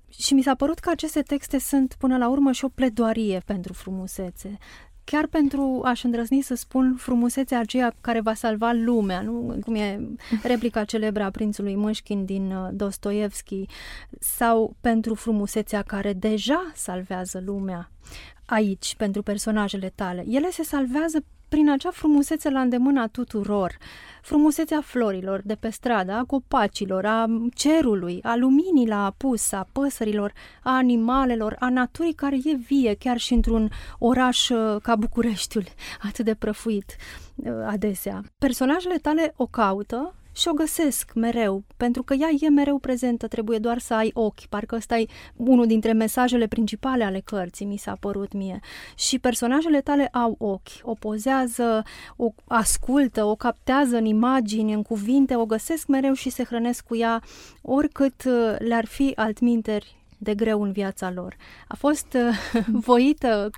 Și 0.09 0.33
mi 0.33 0.41
s-a 0.41 0.55
părut 0.55 0.79
că 0.79 0.89
aceste 0.89 1.21
texte 1.21 1.59
sunt 1.59 1.95
până 1.99 2.17
la 2.17 2.29
urmă 2.29 2.51
și 2.51 2.65
o 2.65 2.69
pledoarie 2.69 3.41
pentru 3.45 3.73
frumusețe. 3.73 4.57
Chiar 5.11 5.27
pentru 5.27 5.81
aș 5.83 6.03
îndrăzni 6.03 6.41
să 6.41 6.55
spun 6.55 6.95
frumusețea 6.95 7.59
aceea 7.59 7.95
care 8.01 8.21
va 8.21 8.33
salva 8.33 8.71
lumea, 8.71 9.21
nu? 9.21 9.57
cum 9.63 9.75
e 9.75 9.99
replica 10.43 10.83
celebră 10.83 11.23
a 11.23 11.29
prințului 11.29 11.75
Mâșchin 11.75 12.25
din 12.25 12.51
uh, 12.51 12.69
Dostoevski, 12.71 13.65
sau 14.19 14.75
pentru 14.81 15.13
frumusețea 15.13 15.81
care 15.81 16.13
deja 16.13 16.71
salvează 16.75 17.41
lumea 17.45 17.91
aici, 18.45 18.95
pentru 18.95 19.21
personajele 19.21 19.91
tale. 19.95 20.23
Ele 20.27 20.49
se 20.49 20.63
salvează 20.63 21.23
prin 21.49 21.69
acea 21.69 21.91
frumusețe 21.91 22.49
la 22.49 22.61
îndemâna 22.61 23.07
tuturor, 23.07 23.77
frumusețea 24.21 24.81
florilor 24.81 25.41
de 25.43 25.55
pe 25.55 25.69
stradă, 25.69 26.11
a 26.11 26.23
copacilor, 26.23 27.05
a 27.05 27.25
cerului, 27.53 28.19
a 28.23 28.35
luminii 28.35 28.87
la 28.87 29.05
apus, 29.05 29.51
a 29.51 29.67
păsărilor, 29.71 30.33
a 30.63 30.75
animalelor, 30.75 31.55
a 31.59 31.69
naturii 31.69 32.13
care 32.13 32.35
e 32.43 32.55
vie 32.55 32.95
chiar 32.99 33.17
și 33.17 33.33
într-un 33.33 33.69
oraș 33.99 34.49
uh, 34.49 34.81
ca 34.81 34.95
Bucureștiul, 34.95 35.65
atât 36.01 36.25
de 36.25 36.33
prăfuit 36.33 36.95
uh, 37.35 37.51
adesea. 37.67 38.21
Personajele 38.37 38.97
tale 38.97 39.33
o 39.35 39.45
caută 39.45 40.13
și 40.37 40.47
o 40.47 40.53
găsesc 40.53 41.11
mereu, 41.13 41.63
pentru 41.77 42.03
că 42.03 42.13
ea 42.13 42.29
e 42.39 42.49
mereu 42.49 42.77
prezentă, 42.77 43.27
trebuie 43.27 43.57
doar 43.57 43.79
să 43.79 43.93
ai 43.93 44.11
ochi. 44.13 44.45
Parcă 44.49 44.75
ăsta 44.75 44.97
e 44.97 45.05
unul 45.35 45.65
dintre 45.65 45.93
mesajele 45.93 46.47
principale 46.47 47.03
ale 47.03 47.21
cărții, 47.25 47.65
mi 47.65 47.77
s-a 47.77 47.97
părut 47.99 48.33
mie. 48.33 48.59
Și 48.95 49.19
personajele 49.19 49.81
tale 49.81 50.07
au 50.07 50.35
ochi, 50.39 50.69
o 50.81 50.93
pozează, 50.93 51.83
o 52.15 52.33
ascultă, 52.47 53.23
o 53.23 53.35
captează 53.35 53.97
în 53.97 54.05
imagini, 54.05 54.73
în 54.73 54.81
cuvinte, 54.81 55.35
o 55.35 55.45
găsesc 55.45 55.87
mereu 55.87 56.13
și 56.13 56.29
se 56.29 56.43
hrănesc 56.43 56.85
cu 56.85 56.95
ea, 56.95 57.21
oricât 57.61 58.23
uh, 58.25 58.55
le-ar 58.59 58.85
fi 58.85 59.11
altminteri 59.15 59.95
de 60.17 60.35
greu 60.35 60.61
în 60.63 60.71
viața 60.71 61.11
lor. 61.11 61.35
A 61.67 61.75
fost 61.75 62.07
uh, 62.13 62.63
voită 62.87 63.49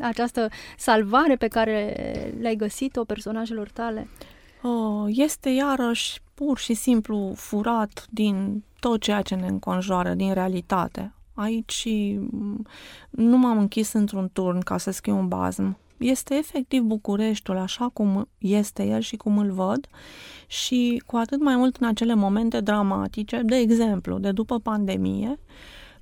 această 0.00 0.48
salvare 0.76 1.36
pe 1.36 1.48
care 1.48 1.94
le-ai 2.40 2.56
găsit-o 2.56 3.04
personajelor 3.04 3.68
tale? 3.70 4.08
Uh, 4.62 5.04
este 5.08 5.48
iarăși 5.48 6.20
pur 6.34 6.58
și 6.58 6.74
simplu 6.74 7.32
furat 7.36 8.06
din 8.10 8.62
tot 8.80 9.00
ceea 9.00 9.22
ce 9.22 9.34
ne 9.34 9.46
înconjoară, 9.46 10.14
din 10.14 10.32
realitate. 10.32 11.12
Aici 11.34 11.88
mm, 12.30 12.66
nu 13.10 13.36
m-am 13.36 13.58
închis 13.58 13.92
într-un 13.92 14.30
turn 14.32 14.60
ca 14.60 14.78
să 14.78 14.90
scriu 14.90 15.16
un 15.16 15.28
bazm. 15.28 15.76
Este 15.96 16.34
efectiv 16.34 16.82
Bucureștiul 16.82 17.56
așa 17.56 17.90
cum 17.92 18.28
este 18.38 18.84
el 18.84 19.00
și 19.00 19.16
cum 19.16 19.38
îl 19.38 19.50
văd 19.50 19.86
și 20.46 21.02
cu 21.06 21.16
atât 21.16 21.40
mai 21.40 21.56
mult 21.56 21.76
în 21.76 21.86
acele 21.86 22.14
momente 22.14 22.60
dramatice, 22.60 23.40
de 23.44 23.56
exemplu, 23.56 24.18
de 24.18 24.32
după 24.32 24.58
pandemie, 24.58 25.38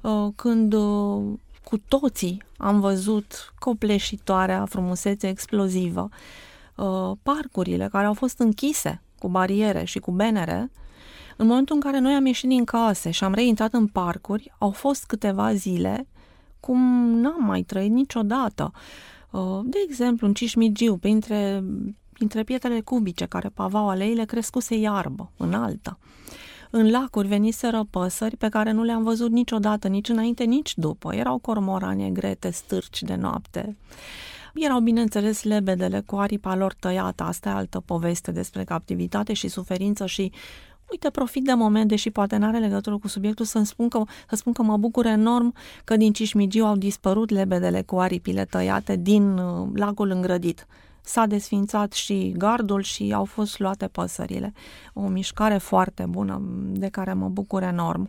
uh, 0.01 0.29
când 0.37 0.73
uh, 0.73 1.23
cu 1.65 1.79
toții 1.89 2.43
am 2.57 2.81
văzut 2.81 3.55
copleșitoarea 3.59 4.65
frumusețe 4.65 5.29
explozivă, 5.29 6.09
Uh, 6.81 7.17
parcurile 7.23 7.89
care 7.89 8.07
au 8.07 8.15
fost 8.15 8.39
închise 8.39 9.03
cu 9.19 9.29
bariere 9.29 9.85
și 9.85 9.99
cu 9.99 10.11
benere, 10.11 10.71
în 11.37 11.47
momentul 11.47 11.75
în 11.75 11.81
care 11.81 11.99
noi 11.99 12.15
am 12.15 12.27
ieșit 12.27 12.49
din 12.49 12.65
case 12.65 13.11
și 13.11 13.25
am 13.25 13.35
reintrat 13.35 13.73
în 13.73 13.87
parcuri, 13.87 14.53
au 14.59 14.71
fost 14.71 15.05
câteva 15.07 15.55
zile 15.55 16.09
cum 16.61 16.81
n-am 17.21 17.45
mai 17.45 17.63
trăit 17.63 17.91
niciodată. 17.91 18.73
Uh, 19.31 19.61
de 19.65 19.79
exemplu, 19.89 20.27
în 20.27 20.35
Cismigiu, 20.35 20.97
printre, 20.97 21.65
printre 22.13 22.43
pietrele 22.43 22.81
cubice 22.81 23.27
care 23.27 23.49
pavau 23.49 23.89
aleile, 23.89 24.25
crescuse 24.25 24.75
iarbă 24.75 25.31
înaltă. 25.37 25.99
În 26.71 26.91
lacuri 26.91 27.29
veniseră 27.29 27.87
păsări 27.91 28.37
pe 28.37 28.49
care 28.49 28.71
nu 28.73 28.83
le-am 28.83 29.03
văzut 29.03 29.31
niciodată, 29.31 29.89
nici 29.89 30.09
înainte, 30.09 30.45
nici 30.45 30.77
după. 30.77 31.15
Erau 31.15 31.39
cormorani 31.39 32.13
grete, 32.13 32.51
stârci 32.51 33.03
de 33.03 33.15
noapte. 33.15 33.77
Erau, 34.55 34.81
bineînțeles, 34.81 35.43
lebedele 35.43 36.03
cu 36.07 36.17
aripa 36.17 36.55
lor 36.55 36.75
tăiată. 36.75 37.23
Asta 37.23 37.49
e 37.49 37.53
altă 37.53 37.81
poveste 37.81 38.31
despre 38.31 38.65
captivitate 38.65 39.33
și 39.33 39.49
suferință 39.49 40.07
și 40.07 40.33
Uite, 40.91 41.11
profit 41.11 41.45
de 41.45 41.53
moment, 41.53 41.89
deși 41.89 42.11
poate 42.11 42.37
n-are 42.37 42.59
legătură 42.59 42.99
cu 42.99 43.09
subiectul, 43.09 43.45
să 43.45 43.63
spun 43.65 43.89
că, 43.89 44.03
să 44.29 44.37
spun 44.37 44.53
că 44.53 44.63
mă 44.63 44.77
bucur 44.77 45.07
enorm 45.07 45.55
că 45.85 45.97
din 45.97 46.13
Cismigiu 46.13 46.65
au 46.65 46.77
dispărut 46.77 47.31
lebedele 47.31 47.83
cu 47.83 47.99
aripile 47.99 48.45
tăiate 48.45 48.97
din 48.97 49.39
uh, 49.39 49.69
lagul 49.75 50.11
îngrădit. 50.11 50.67
S-a 51.01 51.27
desfințat 51.27 51.93
și 51.93 52.35
gardul 52.37 52.83
și 52.83 53.13
au 53.15 53.25
fost 53.25 53.59
luate 53.59 53.87
păsările. 53.87 54.53
O 54.93 55.07
mișcare 55.07 55.59
foarte 55.59 56.07
bună 56.09 56.43
de 56.73 56.89
care 56.89 57.13
mă 57.13 57.29
bucur 57.29 57.63
enorm. 57.63 58.03
Uh, 58.03 58.09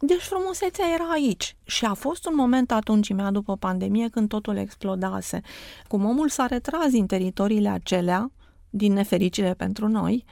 deci 0.00 0.20
frumusețea 0.20 0.84
era 0.94 1.10
aici 1.10 1.56
și 1.64 1.84
a 1.84 1.94
fost 1.94 2.26
un 2.26 2.32
moment 2.36 2.72
atunci, 2.72 3.12
mea 3.12 3.30
după 3.30 3.56
pandemie, 3.56 4.08
când 4.08 4.28
totul 4.28 4.56
explodase. 4.56 5.40
Cum 5.88 6.04
omul 6.04 6.28
s-a 6.28 6.46
retras 6.46 6.90
din 6.90 7.06
teritoriile 7.06 7.68
acelea, 7.68 8.30
din 8.70 8.92
nefericire 8.92 9.54
pentru 9.54 9.88
noi, 9.88 10.24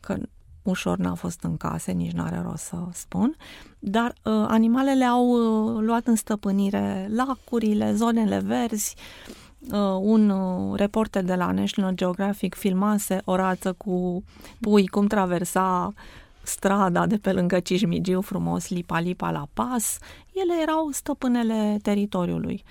că 0.00 0.16
ușor 0.62 0.98
n-a 0.98 1.14
fost 1.14 1.42
în 1.42 1.56
case, 1.56 1.92
nici 1.92 2.12
n-are 2.12 2.42
rost 2.48 2.64
să 2.64 2.76
spun, 2.92 3.36
dar 3.78 4.10
uh, 4.10 4.32
animalele 4.48 5.04
au 5.04 5.28
uh, 5.28 5.82
luat 5.84 6.06
în 6.06 6.14
stăpânire 6.14 7.08
lacurile, 7.14 7.94
zonele 7.94 8.38
verzi, 8.38 8.94
uh, 9.70 9.98
un 10.00 10.30
uh, 10.30 10.78
reporter 10.78 11.24
de 11.24 11.34
la 11.34 11.50
National 11.50 11.94
Geographic 11.94 12.54
filmase 12.54 13.20
o 13.24 13.34
rață 13.34 13.72
cu 13.72 14.24
pui 14.60 14.86
cum 14.86 15.06
traversa 15.06 15.92
strada 16.46 17.06
de 17.06 17.18
pe 17.18 17.32
lângă 17.32 17.60
Cismigiu, 17.60 18.20
frumos, 18.20 18.68
lipa-lipa 18.68 19.30
la 19.30 19.48
pas, 19.52 19.98
ele 20.32 20.52
erau 20.62 20.88
stăpânele 20.90 21.78
teritoriului. 21.82 22.64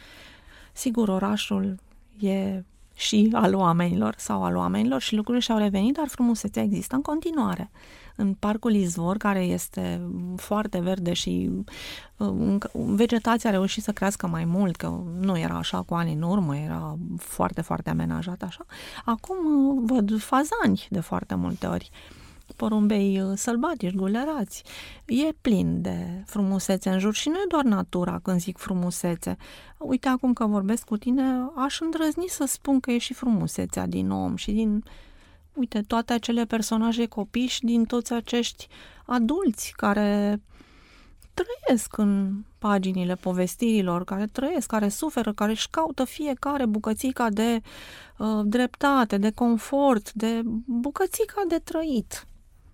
Sigur, 0.73 1.07
orașul 1.07 1.75
e 2.19 2.63
și 2.95 3.29
al 3.33 3.53
oamenilor 3.53 4.13
sau 4.17 4.43
al 4.43 4.55
oamenilor 4.55 5.01
și 5.01 5.15
lucrurile 5.15 5.43
și-au 5.43 5.57
revenit, 5.57 5.93
dar 5.93 6.07
frumusețea 6.07 6.63
există 6.63 6.95
în 6.95 7.01
continuare. 7.01 7.71
În 8.15 8.33
parcul 8.33 8.73
Izvor, 8.73 9.17
care 9.17 9.39
este 9.39 10.01
foarte 10.35 10.79
verde 10.79 11.13
și 11.13 11.49
uh, 12.17 12.57
vegetația 12.71 13.49
a 13.49 13.53
reușit 13.53 13.83
să 13.83 13.91
crească 13.91 14.27
mai 14.27 14.45
mult, 14.45 14.75
că 14.75 15.01
nu 15.19 15.37
era 15.37 15.57
așa 15.57 15.81
cu 15.81 15.93
ani 15.93 16.13
în 16.13 16.21
urmă, 16.21 16.57
era 16.57 16.97
foarte, 17.17 17.61
foarte 17.61 17.89
amenajat 17.89 18.41
așa. 18.41 18.65
Acum 19.05 19.37
uh, 19.37 19.83
văd 19.85 20.19
fazani 20.21 20.87
de 20.89 20.99
foarte 20.99 21.35
multe 21.35 21.67
ori 21.67 21.89
porumbei 22.55 23.21
uh, 23.21 23.31
sălbatici, 23.35 23.95
gulerați. 23.95 24.63
E 25.05 25.31
plin 25.41 25.81
de 25.81 26.23
frumusețe 26.25 26.89
în 26.89 26.99
jur 26.99 27.13
și 27.13 27.29
nu 27.29 27.35
e 27.35 27.45
doar 27.47 27.63
natura 27.63 28.19
când 28.23 28.39
zic 28.39 28.57
frumusețe. 28.57 29.37
Uite, 29.77 30.07
acum 30.07 30.33
că 30.33 30.45
vorbesc 30.45 30.83
cu 30.83 30.97
tine, 30.97 31.23
aș 31.55 31.79
îndrăzni 31.79 32.25
să 32.27 32.45
spun 32.47 32.79
că 32.79 32.91
e 32.91 32.97
și 32.97 33.13
frumusețea 33.13 33.85
din 33.85 34.09
om 34.09 34.35
și 34.35 34.51
din, 34.51 34.83
uite, 35.53 35.81
toate 35.81 36.13
acele 36.13 36.45
personaje 36.45 37.05
copiși, 37.05 37.63
din 37.63 37.85
toți 37.85 38.13
acești 38.13 38.67
adulți 39.05 39.73
care 39.75 40.41
trăiesc 41.33 41.97
în 41.97 42.43
paginile 42.57 43.15
povestirilor, 43.15 44.03
care 44.03 44.27
trăiesc, 44.31 44.67
care 44.67 44.89
suferă, 44.89 45.33
care 45.33 45.51
își 45.51 45.69
caută 45.69 46.03
fiecare 46.03 46.65
bucățica 46.65 47.29
de 47.29 47.61
uh, 48.17 48.41
dreptate, 48.43 49.17
de 49.17 49.31
confort, 49.31 50.13
de 50.13 50.41
bucățica 50.65 51.41
de 51.47 51.59
trăit. 51.63 52.27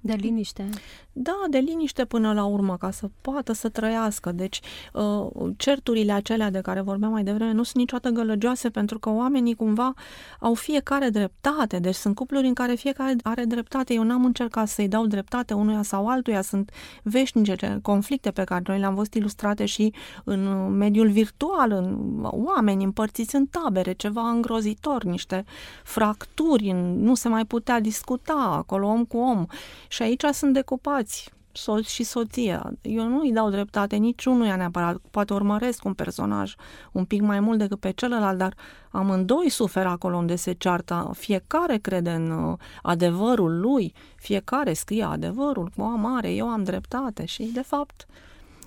De 0.04 0.14
liniște. 0.14 0.70
Da, 1.12 1.44
de 1.50 1.58
liniște 1.58 2.06
până 2.06 2.34
la 2.34 2.46
urmă, 2.46 2.78
ca 2.78 2.92
să 2.92 3.10
poată 3.22 3.54
să 3.54 3.70
trăiască. 3.70 4.32
Deci, 4.32 4.60
uh, 4.94 5.50
certurile 5.58 6.12
acelea 6.12 6.50
de 6.50 6.62
care 6.62 6.82
vorbeam 6.82 7.12
mai 7.12 7.24
devreme 7.24 7.52
nu 7.52 7.64
sunt 7.64 7.76
niciodată 7.76 8.10
gălăgioase 8.10 8.70
pentru 8.70 9.00
că 9.00 9.10
oamenii 9.10 9.56
cumva 9.56 9.94
au 10.40 10.54
fiecare 10.54 11.10
dreptate. 11.10 11.80
Deci 11.80 11.96
sunt 11.96 12.16
cupluri 12.16 12.48
în 12.48 12.54
care 12.54 12.74
fiecare 12.74 13.16
are 13.24 13.44
dreptate. 13.44 13.94
Eu 13.94 14.04
n-am 14.04 14.26
încercat 14.26 14.68
să-i 14.68 14.88
dau 14.88 15.06
dreptate 15.06 15.54
unuia 15.54 15.82
sau 15.82 16.08
altuia. 16.08 16.42
Sunt 16.42 16.72
veșnice 17.04 17.80
conflicte 17.82 18.32
pe 18.32 18.44
care 18.44 18.64
noi 18.68 18.80
le-am 18.80 18.96
văzut 18.96 19.14
ilustrate 19.14 19.66
și 19.66 19.94
în 20.24 20.70
mediul 20.78 21.10
virtual, 21.10 21.72
în 21.72 21.98
oameni 22.22 22.84
împărțiți 22.84 23.36
în 23.36 23.46
tabere, 23.46 23.94
ceva 23.94 24.30
îngrozitor, 24.30 25.04
niște 25.04 25.46
fracturi, 25.84 26.72
nu 26.96 27.16
se 27.16 27.28
mai 27.28 27.46
putea 27.46 27.80
discuta 27.80 28.54
acolo 28.58 28.88
om 28.88 29.06
cu 29.06 29.18
om. 29.18 29.46
Și 29.92 30.02
aici 30.02 30.24
sunt 30.24 30.54
decupați 30.54 31.32
soț 31.52 31.88
și 31.88 32.04
soția. 32.04 32.72
Eu 32.82 33.08
nu 33.08 33.20
îi 33.20 33.32
dau 33.32 33.50
dreptate 33.50 33.96
niciunuia 33.96 34.56
neapărat. 34.56 34.98
Poate 35.12 35.34
urmăresc 35.34 35.86
un 35.86 35.94
personaj 35.94 36.56
un 36.92 37.06
pic 37.06 37.22
mai 37.22 37.40
mult 37.40 37.58
decât 37.58 37.80
pe 37.80 37.92
celălalt, 37.92 38.38
dar 38.38 38.54
amândoi 38.92 39.50
suferă 39.50 39.88
acolo 39.88 40.18
unde 40.18 40.36
se 40.36 40.52
ceartă. 40.52 41.12
Fiecare 41.14 41.78
crede 41.78 42.12
în 42.12 42.32
uh, 42.32 42.58
adevărul 42.82 43.60
lui, 43.60 43.94
fiecare 44.16 44.74
scrie 44.74 45.04
adevărul 45.04 45.72
cu 45.76 45.82
o 45.82 45.96
mare, 45.96 46.34
eu 46.34 46.50
am 46.50 46.64
dreptate 46.64 47.26
și, 47.26 47.44
de 47.44 47.62
fapt, 47.62 48.06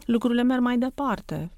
lucrurile 0.07 0.43
merg 0.43 0.61
mai 0.61 0.79
departe. 0.79 1.51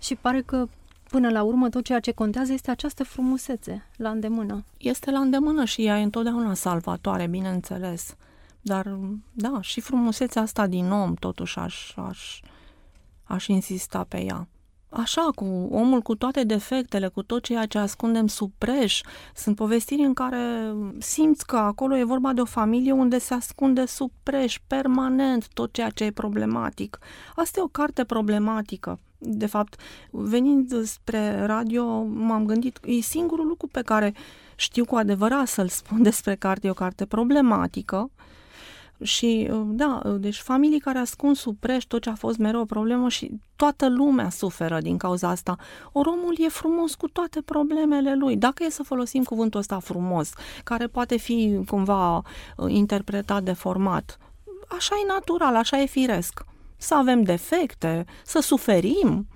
Și 0.00 0.14
pare 0.14 0.40
că 0.40 0.66
Până 1.10 1.30
la 1.30 1.42
urmă, 1.42 1.68
tot 1.68 1.84
ceea 1.84 2.00
ce 2.00 2.12
contează 2.12 2.52
este 2.52 2.70
această 2.70 3.04
frumusețe 3.04 3.88
la 3.96 4.10
îndemână. 4.10 4.64
Este 4.78 5.10
la 5.10 5.18
îndemână 5.18 5.64
și 5.64 5.84
ea 5.84 5.98
e 5.98 6.02
întotdeauna 6.02 6.54
salvatoare, 6.54 7.26
bineînțeles. 7.26 8.16
Dar, 8.60 8.98
da, 9.32 9.60
și 9.60 9.80
frumusețea 9.80 10.42
asta 10.42 10.66
din 10.66 10.90
om, 10.90 11.14
totuși, 11.14 11.58
aș, 11.58 11.96
aș, 11.96 12.40
aș 13.24 13.46
insista 13.46 14.04
pe 14.04 14.22
ea. 14.22 14.48
așa, 14.90 15.30
cu 15.34 15.44
omul 15.70 16.00
cu 16.00 16.14
toate 16.14 16.44
defectele, 16.44 17.08
cu 17.08 17.22
tot 17.22 17.42
ceea 17.42 17.66
ce 17.66 17.78
ascundem 17.78 18.26
sub 18.26 18.52
preș. 18.58 19.00
Sunt 19.34 19.56
povestiri 19.56 20.02
în 20.02 20.14
care 20.14 20.74
simți 20.98 21.46
că 21.46 21.56
acolo 21.56 21.96
e 21.96 22.04
vorba 22.04 22.32
de 22.32 22.40
o 22.40 22.44
familie 22.44 22.92
unde 22.92 23.18
se 23.18 23.34
ascunde 23.34 23.86
sub 23.86 24.10
preș 24.22 24.58
permanent 24.66 25.48
tot 25.48 25.72
ceea 25.72 25.90
ce 25.90 26.04
e 26.04 26.10
problematic. 26.10 26.98
Asta 27.36 27.60
e 27.60 27.62
o 27.62 27.68
carte 27.68 28.04
problematică. 28.04 28.98
De 29.18 29.46
fapt, 29.46 29.80
venind 30.10 30.82
spre 30.84 31.46
radio, 31.46 32.02
m-am 32.02 32.46
gândit, 32.46 32.78
e 32.84 33.00
singurul 33.00 33.46
lucru 33.46 33.66
pe 33.66 33.82
care 33.82 34.14
știu 34.56 34.84
cu 34.84 34.96
adevărat 34.96 35.46
să-l 35.46 35.68
spun 35.68 36.02
despre 36.08 36.34
carte, 36.34 36.66
e 36.66 36.70
o 36.70 36.74
carte 36.74 37.06
problematică, 37.06 38.10
și 39.02 39.50
da, 39.64 40.02
deci 40.18 40.40
familii 40.40 40.78
care 40.78 40.98
ascund 40.98 41.36
sub 41.36 41.56
preș 41.60 41.84
tot 41.84 42.02
ce 42.02 42.10
a 42.10 42.14
fost 42.14 42.38
mereu 42.38 42.60
o 42.60 42.64
problemă 42.64 43.08
și 43.08 43.30
toată 43.56 43.88
lumea 43.88 44.30
suferă 44.30 44.80
din 44.80 44.96
cauza 44.96 45.28
asta. 45.28 45.56
Ori 45.92 46.08
omul 46.08 46.34
e 46.38 46.48
frumos 46.48 46.94
cu 46.94 47.08
toate 47.08 47.40
problemele 47.40 48.14
lui. 48.14 48.36
Dacă 48.36 48.64
e 48.64 48.70
să 48.70 48.82
folosim 48.82 49.22
cuvântul 49.22 49.60
ăsta 49.60 49.78
frumos, 49.78 50.32
care 50.64 50.86
poate 50.86 51.16
fi 51.16 51.60
cumva 51.66 52.16
uh, 52.16 52.22
interpretat 52.68 53.42
de 53.42 53.52
format, 53.52 54.18
așa 54.68 54.94
e 55.02 55.06
natural, 55.06 55.56
așa 55.56 55.80
e 55.80 55.86
firesc. 55.86 56.44
Să 56.76 56.94
avem 56.94 57.22
defecte, 57.22 58.04
să 58.24 58.40
suferim, 58.40 59.26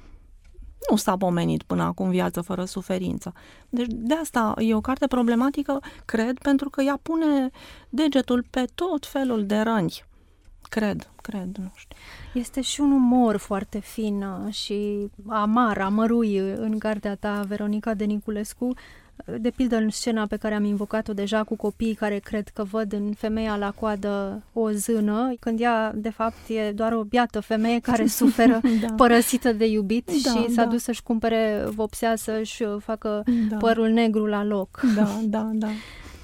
nu 0.91 0.97
s-a 0.97 1.17
pomenit 1.17 1.63
până 1.63 1.83
acum 1.83 2.11
viață 2.11 2.41
fără 2.41 2.65
suferință. 2.65 3.33
Deci 3.69 3.89
de 3.91 4.15
asta 4.15 4.55
e 4.59 4.75
o 4.75 4.81
carte 4.81 5.07
problematică, 5.07 5.81
cred, 6.05 6.39
pentru 6.39 6.71
că 6.71 6.83
ea 6.83 6.99
pune 7.03 7.51
degetul 7.89 8.45
pe 8.51 8.65
tot 8.75 9.07
felul 9.07 9.47
de 9.47 9.59
răni. 9.59 10.05
Cred, 10.69 11.11
cred, 11.23 11.57
nu 11.57 11.73
știu. 11.75 11.97
Este 12.35 12.61
și 12.61 12.81
un 12.81 12.93
umor 12.93 13.37
foarte 13.37 13.79
fin 13.79 14.25
și 14.51 15.11
amar, 15.29 15.79
amărui 15.79 16.39
în 16.39 16.79
cartea 16.79 17.17
ta, 17.17 17.43
Veronica 17.47 17.95
de 17.95 18.05
Niculescu, 18.05 18.75
de 19.41 19.51
pildă 19.51 19.77
în 19.77 19.91
scena 19.91 20.27
pe 20.27 20.37
care 20.37 20.55
am 20.55 20.65
invocat-o 20.65 21.13
deja 21.13 21.45
cu 21.45 21.57
copiii 21.57 21.95
care 21.95 22.19
cred 22.19 22.49
că 22.49 22.65
văd 22.65 22.93
în 22.93 23.13
femeia 23.13 23.57
la 23.57 23.71
coadă 23.71 24.43
o 24.53 24.71
zână, 24.71 25.35
când 25.41 25.61
ea 25.61 25.93
de 25.95 26.11
fapt 26.11 26.49
e 26.49 26.71
doar 26.71 26.93
o 26.93 27.03
biată 27.03 27.41
femeie 27.41 27.79
care 27.79 28.07
suferă 28.21 28.61
da. 28.81 28.95
părăsită 28.97 29.53
de 29.53 29.67
iubit 29.67 30.07
da, 30.07 30.31
și 30.31 30.51
s-a 30.51 30.65
da. 30.65 30.71
dus 30.71 30.83
să-și 30.83 31.03
cumpere 31.03 31.65
vopsea 31.75 32.17
să-și 32.17 32.65
facă 32.79 33.25
da. 33.49 33.57
părul 33.57 33.89
negru 33.89 34.27
la 34.27 34.45
loc. 34.45 34.81
Da, 34.97 35.21
da, 35.25 35.51
da. 35.53 35.69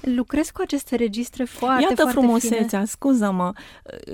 Lucrez 0.01 0.49
cu 0.49 0.61
aceste 0.61 0.95
registre 0.95 1.43
foarte, 1.43 1.81
Iată 1.81 2.01
foarte 2.01 2.19
frumusețea, 2.19 2.67
fine. 2.67 2.85
scuză-mă. 2.85 3.51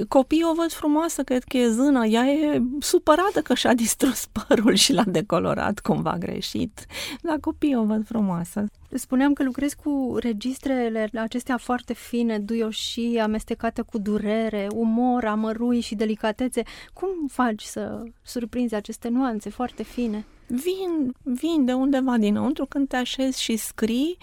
Copiii 0.08 0.43
o 0.52 0.54
văd 0.54 0.71
frumoasă, 0.71 1.24
cred 1.24 1.43
că 1.43 1.58
e 1.58 1.69
zână. 1.69 2.06
Ea 2.06 2.26
e 2.26 2.62
supărată 2.80 3.41
că 3.41 3.54
și-a 3.54 3.74
distrus 3.74 4.26
părul 4.48 4.74
și 4.74 4.93
l-a 4.93 5.04
decolorat 5.04 5.80
cumva 5.80 6.17
greșit. 6.19 6.86
Dar 7.21 7.38
copiii 7.41 7.76
o 7.76 7.84
văd 7.84 8.06
frumoasă. 8.06 8.65
Spuneam 8.89 9.34
că 9.34 9.43
lucrez 9.43 9.74
cu 9.74 10.15
registrele 10.19 11.10
acestea 11.13 11.58
foarte 11.58 11.93
fine, 11.93 12.39
duioșii, 12.39 13.19
amestecate 13.19 13.82
cu 13.82 13.98
durere, 13.98 14.67
umor, 14.74 15.26
amărui 15.26 15.80
și 15.80 15.95
delicatețe. 15.95 16.63
Cum 16.93 17.10
faci 17.28 17.62
să 17.62 18.04
surprinzi 18.24 18.76
aceste 18.76 19.10
nuanțe 19.10 19.50
foarte 19.50 19.84
fine? 19.84 20.26
Vin, 20.48 21.13
vin 21.21 21.65
de 21.65 21.74
undeva 21.74 22.17
dinăuntru 22.17 22.65
când 22.65 22.88
te 22.88 22.95
așezi 22.95 23.41
și 23.41 23.56
scrii 23.56 24.17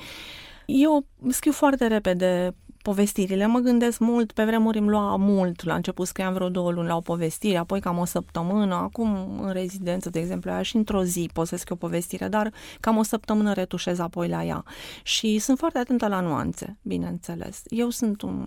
eu 0.67 1.07
scriu 1.29 1.53
foarte 1.53 1.87
repede 1.87 2.55
povestirile. 2.83 3.47
Mă 3.47 3.59
gândesc 3.59 3.99
mult, 3.99 4.33
pe 4.33 4.45
vremuri 4.45 4.79
îmi 4.79 4.89
lua 4.89 5.17
mult. 5.17 5.65
La 5.65 5.75
început 5.75 6.07
scriam 6.07 6.33
vreo 6.33 6.49
două 6.49 6.71
luni 6.71 6.89
la 6.89 6.97
o 6.97 7.01
povestire, 7.01 7.57
apoi 7.57 7.81
cam 7.81 7.99
o 7.99 8.05
săptămână. 8.05 8.75
Acum, 8.75 9.41
în 9.41 9.53
rezidență, 9.53 10.11
de 10.11 10.19
exemplu, 10.19 10.51
aia 10.51 10.63
și 10.63 10.77
într-o 10.77 11.05
zi 11.05 11.31
pot 11.33 11.47
să 11.47 11.57
scriu 11.57 11.75
o 11.75 11.87
povestire, 11.87 12.29
dar 12.29 12.53
cam 12.81 12.97
o 12.97 13.03
săptămână 13.03 13.53
retușez 13.53 13.99
apoi 13.99 14.29
la 14.29 14.45
ea. 14.45 14.65
Și 15.03 15.39
sunt 15.39 15.59
foarte 15.59 15.79
atentă 15.79 16.09
la 16.09 16.21
nuanțe, 16.21 16.79
bineînțeles. 16.83 17.63
Eu 17.69 17.91
sunt 17.91 18.23
un 18.23 18.47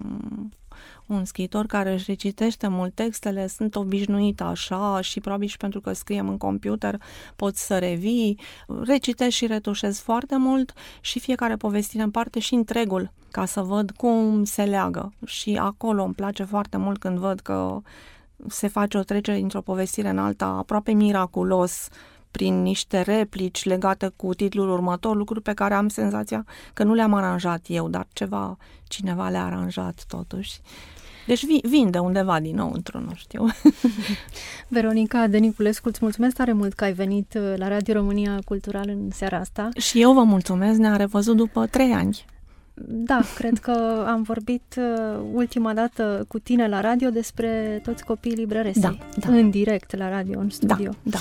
un 1.06 1.26
scriitor 1.26 1.66
care 1.66 1.94
își 1.94 2.06
recitește 2.08 2.68
mult 2.68 2.94
textele, 2.94 3.48
sunt 3.48 3.76
obișnuită 3.76 4.44
așa 4.44 5.02
și 5.02 5.20
probabil 5.20 5.48
și 5.48 5.58
pentru 5.58 5.82
că 5.82 5.94
scriem 5.94 6.30
în 6.30 6.38
computer 6.38 7.02
poți 7.36 7.66
să 7.66 7.78
revii, 7.78 8.40
recitesc 8.84 9.36
și 9.36 9.48
retușez 9.48 10.00
foarte 10.00 10.38
mult 10.38 10.74
și 11.02 11.20
fiecare 11.20 11.56
povestire 11.56 12.04
în 12.04 12.12
parte 12.12 12.40
și 12.40 12.54
întregul 12.54 13.12
ca 13.32 13.46
să 13.46 13.62
văd 13.62 13.92
cum 13.92 14.44
se 14.44 14.64
leagă. 14.64 15.14
Și 15.26 15.58
acolo 15.62 16.04
îmi 16.04 16.14
place 16.14 16.44
foarte 16.44 16.78
mult 16.78 17.00
când 17.00 17.18
văd 17.18 17.40
că 17.40 17.82
se 18.48 18.68
face 18.68 18.98
o 18.98 19.04
trecere 19.04 19.38
dintr-o 19.38 19.62
povestire 19.62 20.10
în 20.10 20.18
alta 20.18 20.46
aproape 20.46 20.92
miraculos 20.92 21.88
prin 22.36 22.62
niște 22.62 23.02
replici 23.02 23.66
legate 23.66 24.12
cu 24.16 24.34
titlul 24.34 24.70
următor, 24.70 25.16
lucruri 25.16 25.42
pe 25.42 25.54
care 25.54 25.74
am 25.74 25.88
senzația 25.88 26.46
că 26.74 26.84
nu 26.84 26.94
le-am 26.94 27.14
aranjat 27.14 27.66
eu, 27.68 27.90
dar 27.90 28.08
ceva, 28.14 28.58
cineva 28.88 29.30
le-a 29.30 29.46
aranjat 29.46 30.04
totuși. 30.08 30.60
Deci 31.28 31.46
vin, 31.46 31.60
vin 31.64 31.92
de 31.92 31.98
undeva 31.98 32.40
dinăuntru, 32.40 33.00
nu 33.00 33.14
știu. 33.16 33.46
Veronica 34.68 35.28
Deniculescu, 35.28 35.88
îți 35.88 36.00
mulțumesc 36.02 36.36
tare 36.36 36.54
mult 36.54 36.74
că 36.74 36.84
ai 36.84 36.94
venit 36.94 37.34
uh, 37.38 37.54
la 37.56 37.68
Radio 37.68 37.94
România 37.94 38.40
Cultural 38.46 38.90
în 38.90 39.10
seara 39.12 39.38
asta. 39.38 39.70
Și 39.78 40.02
eu 40.02 40.14
vă 40.14 40.24
mulțumesc, 40.24 40.80
ne-am 40.80 40.98
revăzut 40.98 41.36
după 41.36 41.66
trei 41.66 41.92
ani. 41.92 42.26
Da, 42.88 43.22
cred 43.36 43.58
că 43.58 44.06
am 44.08 44.22
vorbit 44.22 44.76
uh, 44.78 45.22
ultima 45.34 45.74
dată 45.74 46.26
cu 46.28 46.40
tine 46.40 46.68
la 46.68 46.82
radio 46.82 47.10
despre 47.10 47.80
toți 47.84 48.06
copiii 48.06 48.36
librăresei. 48.36 48.82
Da, 48.82 48.98
da. 49.18 49.28
În 49.28 49.50
direct 49.50 49.96
la 49.96 50.10
radio, 50.10 50.40
în 50.40 50.50
studio. 50.50 50.92
Da, 51.04 51.12
da. 51.12 51.18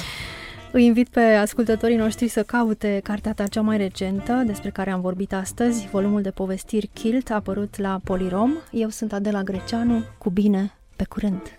Îi 0.74 0.84
invit 0.84 1.08
pe 1.08 1.20
ascultătorii 1.20 1.96
noștri 1.96 2.28
să 2.28 2.42
caute 2.42 3.00
cartea 3.02 3.32
ta 3.32 3.46
cea 3.46 3.60
mai 3.60 3.76
recentă, 3.76 4.42
despre 4.46 4.70
care 4.70 4.90
am 4.90 5.00
vorbit 5.00 5.32
astăzi, 5.32 5.88
volumul 5.88 6.22
de 6.22 6.30
povestiri 6.30 6.90
Kilt, 6.92 7.30
apărut 7.30 7.78
la 7.78 8.00
Polirom. 8.04 8.52
Eu 8.70 8.88
sunt 8.88 9.12
Adela 9.12 9.42
Greceanu, 9.42 10.02
cu 10.18 10.30
bine, 10.30 10.72
pe 10.96 11.04
curând! 11.04 11.58